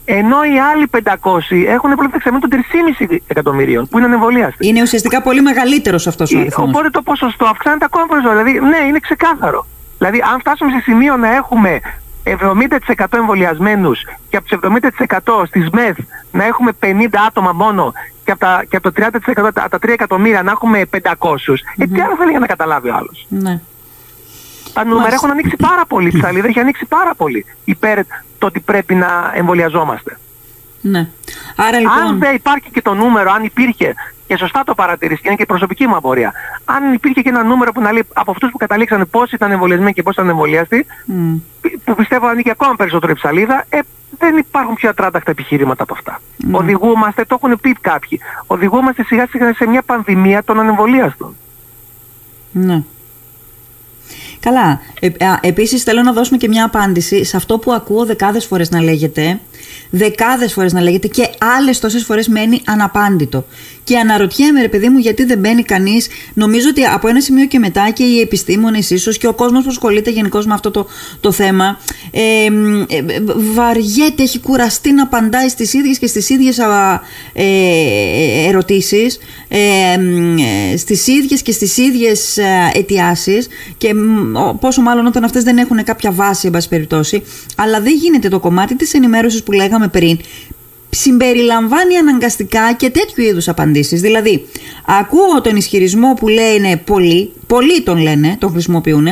ενώ 0.05 0.37
οι 0.44 0.59
άλλοι 0.72 0.87
500 0.87 1.66
έχουν 1.66 1.90
προέλθει 1.90 2.12
δεξαμενή 2.12 2.40
των 2.40 2.51
3,5 2.51 3.16
εκατομμυρίων, 3.27 3.88
που 3.88 3.96
είναι 3.98 4.07
ανεμβολίαστοι. 4.07 4.66
Είναι 4.68 4.83
ουσιαστικά 4.83 5.22
πολύ 5.22 5.40
μεγαλύτερος 5.42 6.07
αυτός 6.07 6.33
ο 6.35 6.38
Ε, 6.38 6.40
αριθμός. 6.40 6.68
Οπότε 6.68 6.90
το 6.90 7.03
ποσοστό 7.03 7.46
αυξάνεται 7.46 7.85
ακόμα 7.85 8.07
περισσότερο. 8.07 8.42
Δηλαδή, 8.44 8.66
ναι, 8.66 8.87
είναι 8.88 8.98
ξεκάθαρο. 8.98 9.66
Δηλαδή, 9.98 10.22
αν 10.33 10.40
φτάσουμε 10.40 10.70
σε 10.70 10.81
σημείο 10.81 11.16
να 11.16 11.35
έχουμε 11.35 11.81
70% 12.24 13.04
εμβολιασμένους 13.11 14.04
και 14.28 14.37
από 14.37 14.48
τους 14.48 14.58
70% 15.22 15.42
στις 15.46 15.68
ΜΕΘ 15.72 15.96
να 16.32 16.44
έχουμε 16.44 16.70
50 16.80 16.87
άτομα 17.26 17.52
μόνο 17.52 17.92
και 18.24 18.30
από, 18.30 18.40
τα, 18.40 18.64
και 18.68 18.76
από 18.76 18.92
το 18.92 19.04
30% 19.44 19.52
τα, 19.54 19.68
τα 19.68 19.78
3 19.82 19.88
εκατομμύρια 19.88 20.42
να 20.42 20.50
έχουμε 20.50 20.82
500, 20.90 20.98
ε, 21.76 21.87
τι 21.87 22.00
άλλο 22.00 22.16
θέλει 22.16 22.30
για 22.30 22.38
να 22.38 22.46
καταλάβει 22.46 22.88
ο 22.88 22.94
άλλος; 22.94 23.26
Ναι. 23.28 23.61
Τα 24.72 24.82
νούμερα 24.85 25.00
Μάλιστα. 25.02 25.14
έχουν 25.14 25.30
ανοίξει 25.30 25.56
πάρα 25.56 25.87
πολύ, 25.87 26.08
η 26.08 26.18
ψαλίδα 26.18 26.46
έχει 26.48 26.61
ανοίξει 26.61 26.85
πάρα 26.87 27.14
πολύ 27.14 27.44
υπέρ 27.64 27.98
το 28.38 28.46
ότι 28.46 28.61
πρέπει 28.61 28.94
να 28.94 29.32
εμβολιαζόμαστε. 29.35 30.18
ναι. 30.80 31.08
Άρα 31.56 31.76
Αν 31.76 31.80
λοιπόν. 31.82 32.18
δεν 32.18 32.35
υπάρχει 32.35 32.70
και 32.70 32.82
το 32.82 32.94
νούμερο, 32.94 33.32
αν 33.32 33.44
υπήρχε, 33.44 33.94
και 34.33 34.38
σωστά 34.38 34.62
το 34.64 34.75
παρατηρείς 34.75 35.21
και 35.21 35.27
είναι 35.27 35.37
και 35.37 35.42
η 35.42 35.47
προσωπική 35.47 35.87
μου 35.87 35.97
απορία, 35.97 36.33
αν 36.64 36.92
υπήρχε 36.92 37.21
και 37.21 37.29
ένα 37.29 37.42
νούμερο 37.42 37.73
που 37.73 37.81
να 37.81 37.92
λέει 37.92 38.03
από 38.12 38.31
αυτούς 38.31 38.51
που 38.51 38.57
καταλήξανε 38.57 39.05
πόσοι 39.05 39.35
ήταν 39.35 39.51
εμβολιασμένοι 39.51 39.92
και 39.92 40.03
πόσοι 40.03 40.21
ήταν 40.21 40.31
εμβολιαστοί, 40.31 40.87
μ, 41.05 41.35
που 41.85 41.95
πιστεύω 41.95 42.27
ανήκει 42.27 42.51
ακόμα 42.51 42.77
περισσότερο 42.77 43.12
η 43.12 43.14
ψαλίδα, 43.14 43.64
ε, 43.68 43.79
δεν 44.18 44.37
υπάρχουν 44.37 44.75
πιο 44.75 44.88
ατράνταχτα 44.88 45.31
επιχειρήματα 45.31 45.83
από 45.83 45.95
αυτά. 45.95 46.21
Οδηγούμαστε, 46.53 47.25
το 47.25 47.38
έχουν 47.42 47.61
πει 47.61 47.73
κάποιοι, 47.81 48.21
οδηγούμαστε 48.47 49.05
σιγά 49.05 49.27
σιγά 49.31 49.55
σε 49.55 49.66
μια 49.66 49.83
πανδημία 49.83 50.45
των 50.45 50.61
ανεμβολίαστων. 50.61 51.37
Ναι. 52.53 52.83
Καλά. 54.40 54.81
Ε, 55.01 55.07
α, 55.07 55.38
επίσης 55.40 55.83
θέλω 55.83 56.03
να 56.03 56.12
δώσουμε 56.12 56.38
και 56.38 56.49
μια 56.49 56.64
απάντηση 56.64 57.25
σε 57.25 57.37
αυτό 57.37 57.59
που 57.59 57.73
ακούω 57.73 58.07
δεκάδες 58.07 58.47
φορές 58.47 58.71
να 58.71 58.83
λέγεται, 58.83 59.40
δεκάδες 59.90 60.53
φορές 60.53 60.73
να 60.73 60.81
λέγεται 60.81 61.07
και 61.09 61.29
άλλες 61.59 61.79
τόσες 61.79 62.05
φορές 62.05 62.29
μένει 62.29 62.61
αναπάντητο. 62.66 63.47
Και 63.85 63.99
αναρωτιέμαι 63.99 64.61
ρε 64.61 64.68
παιδί 64.68 64.88
μου 64.88 64.99
γιατί 64.99 65.25
δεν 65.25 65.38
μπαίνει 65.38 65.62
κανείς, 65.62 66.07
νομίζω 66.35 66.68
ότι 66.68 66.85
από 66.85 67.09
ένα 67.09 67.21
σημείο 67.21 67.47
και 67.47 67.59
μετά 67.59 67.90
και 67.90 68.03
οι 68.05 68.21
επιστήμονες 68.21 68.90
ίσως 68.90 69.18
και 69.18 69.27
ο 69.27 69.33
κόσμος 69.35 69.62
που 69.64 69.71
ασχολείται 69.71 70.11
γενικώς 70.11 70.47
με 70.47 70.55
αυτό 70.55 70.71
το, 70.71 70.87
το 71.21 71.33
θέμα 71.33 71.79
ε, 72.11 72.51
μ, 72.51 72.81
ε, 72.81 72.85
ε, 72.97 73.23
βαριέται, 73.55 74.23
έχει 74.23 74.40
κουραστεί 74.40 74.92
να 74.92 75.03
απαντάει 75.03 75.49
στις 75.49 75.73
ίδιες 75.75 75.99
και 75.99 76.07
στις 76.07 76.29
ίδιες 76.29 76.59
α, 76.59 77.01
ε, 77.33 77.45
ερωτήσεις 78.49 79.18
ε, 79.49 79.99
μ, 79.99 80.37
ε, 80.73 80.77
στις 80.77 81.07
ίδιες 81.07 81.42
και 81.42 81.53
στις 81.53 81.77
ίδιες 81.77 82.37
ε, 82.37 82.71
αιτιάσεις 82.75 83.49
και 83.79 83.95
μ, 83.95 84.37
ο- 84.37 84.55
πόσο 84.61 84.81
μάλλον 84.83 85.07
όταν 85.07 85.25
αυτές 85.25 85.42
δεν 85.42 85.59
έχουν 85.59 85.85
κάποια 85.85 86.12
βάση 86.12 86.47
εν 86.47 86.53
πάση 86.53 86.68
περιπτώσει 86.68 87.23
αλλά 87.57 87.81
δεν 87.81 87.95
γίνεται 87.97 88.29
το 88.29 88.40
κομμάτι 88.40 88.77
της 88.77 88.95
ενημέρωσης 88.95 89.42
που 89.42 89.53
λέγαμε 89.53 89.71
πριν 89.90 90.18
συμπεριλαμβάνει 90.90 91.96
αναγκαστικά 91.96 92.72
και 92.72 92.90
τέτοιου 92.90 93.22
είδους 93.24 93.48
απαντήσεις. 93.48 94.00
Δηλαδή, 94.00 94.46
ακούω 94.87 95.40
τον 95.42 95.56
ισχυρισμό 95.56 96.14
που 96.14 96.28
λένε 96.28 96.76
πολλοί, 96.76 97.32
πολλοί 97.46 97.82
τον 97.82 97.98
λένε, 97.98 98.37
τον 98.38 98.50
χρησιμοποιούν, 98.50 99.06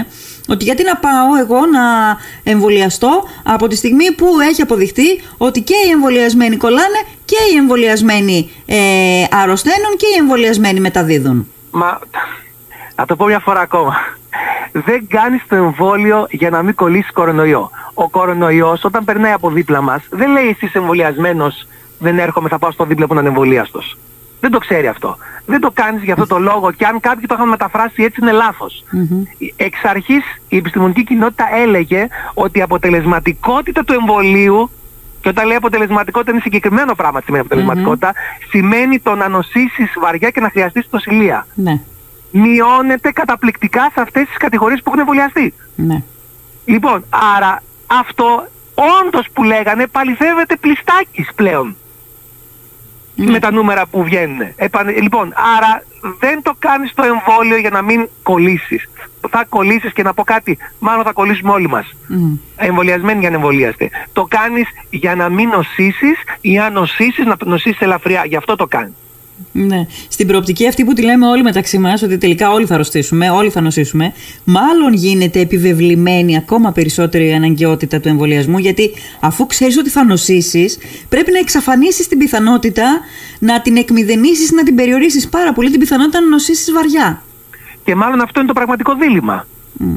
ότι 0.49 0.65
γιατί 0.65 0.83
να 0.83 0.97
πάω 0.97 1.37
εγώ 1.41 1.67
να 1.67 1.81
εμβολιαστώ 2.43 3.23
από 3.43 3.67
τη 3.67 3.77
στιγμή 3.77 4.13
που 4.13 4.27
έχει 4.51 4.63
αποδειχτεί 4.63 5.23
ότι 5.37 5.61
και 5.61 5.75
οι 5.87 5.91
εμβολιασμένοι 5.91 6.57
κολλάνε 6.57 7.01
και 7.25 7.37
οι 7.53 7.57
εμβολιασμένοι 7.57 8.51
ε, 8.67 8.77
αρρωσταίνουν 9.31 9.97
και 9.97 10.07
οι 10.07 10.19
εμβολιασμένοι 10.19 10.81
μεταδίδουν. 10.81 11.47
Μα, 11.71 11.99
να 12.97 13.05
το 13.07 13.17
πω 13.17 13.25
μια 13.27 13.39
φορά 13.39 13.61
ακόμα. 13.61 13.95
Δεν 14.73 15.07
κάνεις 15.09 15.43
το 15.49 15.57
εμβόλιο 15.57 16.27
για 16.31 16.51
να 16.51 16.63
μην 16.63 16.75
κολλήσεις 16.75 17.13
κορονοϊό. 17.13 17.71
Ο 18.03 18.09
κορονοϊός 18.09 18.85
όταν 18.85 19.05
περνάει 19.05 19.33
από 19.33 19.51
δίπλα 19.51 19.81
μας 19.81 20.03
δεν 20.11 20.31
λέει 20.31 20.49
εσύ 20.49 20.65
είσαι 20.65 20.79
εμβολιασμένος, 20.79 21.67
δεν 21.99 22.19
έρχομαι, 22.19 22.49
θα 22.49 22.59
πάω 22.59 22.71
στο 22.71 22.85
δίπλα 22.85 23.07
που 23.07 23.13
είναι 23.13 23.21
ανεμβολίαστος. 23.21 23.99
Δεν 24.41 24.51
το 24.51 24.59
ξέρει 24.59 24.87
αυτό. 24.87 25.17
Δεν 25.47 25.61
το 25.61 25.71
κάνεις 25.75 26.03
για 26.03 26.13
αυτό 26.13 26.27
το 26.27 26.39
λόγο 26.39 26.71
και 26.73 26.85
αν 26.87 27.01
κάποιοι 27.01 27.27
το 27.27 27.35
είχαν 27.39 27.49
μεταφράσει 27.49 28.03
έτσι 28.03 28.19
είναι 28.23 28.33
λάθος. 28.33 28.85
Εξ 29.57 29.79
αρχής 29.85 30.25
η 30.49 30.57
επιστημονική 30.57 31.05
κοινότητα 31.05 31.45
έλεγε 31.55 32.07
ότι 32.35 32.59
η 32.59 32.63
αποτελεσματικότητα 32.63 33.85
του 33.85 33.93
εμβολίου 33.93 34.71
και 35.21 35.29
όταν 35.29 35.47
λέει 35.47 35.57
αποτελεσματικότητα 35.57 36.31
είναι 36.33 36.41
συγκεκριμένο 36.41 36.95
πράγμα 36.95 37.19
τι 37.19 37.25
σημαίνει 37.25 37.45
αποτελεσματικότητα, 37.45 38.13
σημαίνει 38.51 38.99
το 38.99 39.15
να 39.15 39.29
νοσήσεις 39.29 39.93
βαριά 40.01 40.31
και 40.31 40.41
να 40.41 40.51
χρειαστείς 40.51 40.89
τοσηλεία 40.91 41.47
Ναι, 41.55 41.81
μειώνεται 42.31 43.13
καταπληκτικά 43.13 43.91
σε 43.95 44.01
αυτές 44.01 44.27
τις 44.27 44.37
κατηγορίες 44.37 44.79
που 44.79 44.85
έχουν 44.87 44.99
εμβολιαστεί. 45.01 45.55
ναι. 45.75 46.03
Λοιπόν, 46.65 47.05
άρα 47.37 47.63
αυτό 48.01 48.49
όντως 49.05 49.27
που 49.33 49.43
λέγανε 49.43 49.87
παληθεύεται 49.87 50.57
πλιστάκης 50.57 51.31
πλέον 51.35 51.77
με 53.15 53.39
τα 53.39 53.53
νούμερα 53.53 53.87
που 53.87 54.05
βγαίνουν. 54.05 54.41
Επανε- 54.57 54.99
Λοιπόν, 55.03 55.33
άρα 55.57 55.83
δεν 56.19 56.43
το 56.43 56.55
κάνεις 56.59 56.95
το 56.95 57.03
εμβόλιο 57.03 57.57
για 57.57 57.71
να 57.71 57.83
μην 57.83 58.09
κολλήσεις. 58.23 58.89
Θα 59.31 59.45
κολλήσεις 59.49 59.93
και 59.93 60.03
να 60.03 60.15
πω 60.15 60.25
κάτι, 60.25 60.59
μάλλον 60.79 61.05
θα 61.05 61.13
κολλήσουμε 61.13 61.53
όλοι 61.53 61.69
μας. 61.69 61.95
Μμ. 62.07 62.35
Εμβολιασμένοι 62.57 63.21
για 63.21 63.31
να 63.31 63.37
εμβολιάστε. 63.37 63.91
Το 64.13 64.27
κάνεις 64.31 64.67
για 64.91 65.15
να 65.15 65.29
μην 65.29 65.49
νοσήσεις 65.49 66.19
ή 66.41 66.59
αν 66.59 66.73
νοσήσεις 66.73 67.27
να 67.27 67.37
νοσήσεις 67.45 67.81
ελαφριά. 67.81 68.23
Γι' 68.27 68.37
αυτό 68.37 68.57
το 68.57 68.67
κάνεις. 68.67 68.93
Ναι. 69.53 69.87
Στην 70.09 70.27
προοπτική 70.27 70.67
αυτή 70.69 70.85
που 70.85 70.93
τη 70.93 71.03
λέμε 71.03 71.27
όλοι 71.27 71.43
μεταξύ 71.43 71.79
μας, 71.79 72.03
ότι 72.03 72.19
τελικά 72.19 72.51
όλοι 72.51 72.67
θα 72.67 72.75
αρρωστήσουμε, 72.75 73.31
όλοι 73.31 73.51
θα 73.51 73.61
νοσήσουμε, 73.61 74.13
μάλλον 74.45 74.93
γίνεται 74.93 75.41
επιβεβλημένη 75.41 76.37
ακόμα 76.37 76.73
περισσότερη 76.73 77.27
η 77.27 77.33
αναγκαιότητα 77.33 78.01
του 78.01 78.09
εμβολιασμού, 78.09 78.59
γιατί 78.59 78.91
αφού 79.21 79.47
ξέρεις 79.47 79.79
ότι 79.79 79.91
θα 79.91 80.05
νοσήσεις, 80.05 80.79
πρέπει 81.09 81.33
να 81.33 81.39
εξαφανίσεις 81.39 82.09
την 82.09 82.19
πιθανότητα 82.19 83.01
να 83.39 83.61
την 83.61 83.77
εκμηδενήσεις, 83.77 84.53
να 84.53 84.63
την 84.63 84.75
περιορίσεις 84.75 85.29
πάρα 85.29 85.53
πολύ 85.53 85.71
την 85.71 85.81
πιθανότητα 85.81 86.21
να 86.21 86.29
νοσήσεις 86.29 86.73
βαριά. 86.73 87.23
Και 87.85 87.95
μάλλον 87.95 88.21
αυτό 88.21 88.39
είναι 88.39 88.49
το 88.49 88.55
πραγματικό 88.55 88.95
δίλημα. 88.95 89.47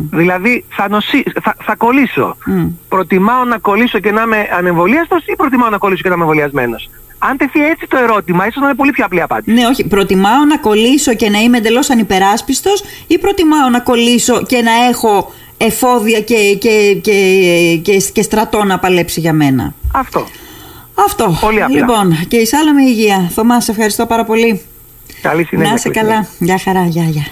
Δηλαδή 0.10 0.66
θα, 0.70 0.90
νοσεί, 0.90 1.24
θα, 1.42 1.56
θα 1.62 1.76
κολλήσω. 1.76 2.38
Μμ. 2.46 2.68
Προτιμάω 2.88 3.44
να 3.44 3.58
κολλήσω 3.58 4.00
και 4.00 4.12
να 4.12 4.22
είμαι 4.22 4.48
ανεμβολίαστος 4.58 5.26
ή 5.26 5.36
προτιμάω 5.36 5.70
να 5.70 5.78
κολλήσω 5.78 6.02
και 6.02 6.10
να 6.10 6.16
είμαι 6.16 6.24
εμβολιασμένος; 6.24 6.90
Αν 7.30 7.38
τεθεί 7.38 7.66
έτσι 7.66 7.88
το 7.88 7.98
ερώτημα, 7.98 8.48
ίσως 8.48 8.62
να 8.62 8.68
είναι 8.68 8.76
πολύ 8.76 8.92
πιο 8.92 9.06
απλή 9.06 9.22
απάντηση. 9.22 9.58
Ναι, 9.58 9.66
όχι. 9.66 9.88
Προτιμάω 9.88 10.46
να 10.46 10.58
κολλήσω 10.58 11.14
και 11.14 11.30
να 11.30 11.40
είμαι 11.40 11.58
εντελώς 11.58 11.90
ανυπεράσπιστος, 11.90 12.84
ή 13.08 13.18
προτιμάω 13.20 13.70
να 13.70 13.80
κολλήσω 13.80 14.44
και 14.44 14.62
να 14.62 14.72
έχω 14.90 15.34
εφόδια 15.58 16.20
και, 16.20 16.58
και, 16.60 17.00
και, 17.02 17.80
και, 17.82 17.98
και 18.14 18.22
στρατό 18.22 18.64
να 18.64 18.80
παλέψει 18.80 19.20
για 19.20 19.34
μένα. 19.34 19.74
Αυτό. 19.94 20.28
Αυτό. 20.96 21.38
Πολύ 21.42 21.64
απλά. 21.64 21.78
Λοιπόν, 21.78 22.28
και 22.28 22.38
εισάλαμε 22.38 22.82
υγεία. 22.82 23.30
Θωμάς, 23.34 23.64
σε 23.64 23.72
ευχαριστώ 23.72 24.06
πάρα 24.06 24.26
πολύ. 24.26 24.62
Καλή 25.22 25.44
συνέχεια. 25.44 25.70
να 25.70 25.76
είσαι 25.76 25.90
Χριστίνα. 25.90 26.12
καλά. 26.12 26.28
Γεια 26.40 26.60
χαρά, 26.64 26.86
γεια, 26.86 27.04
γεια. 27.04 27.26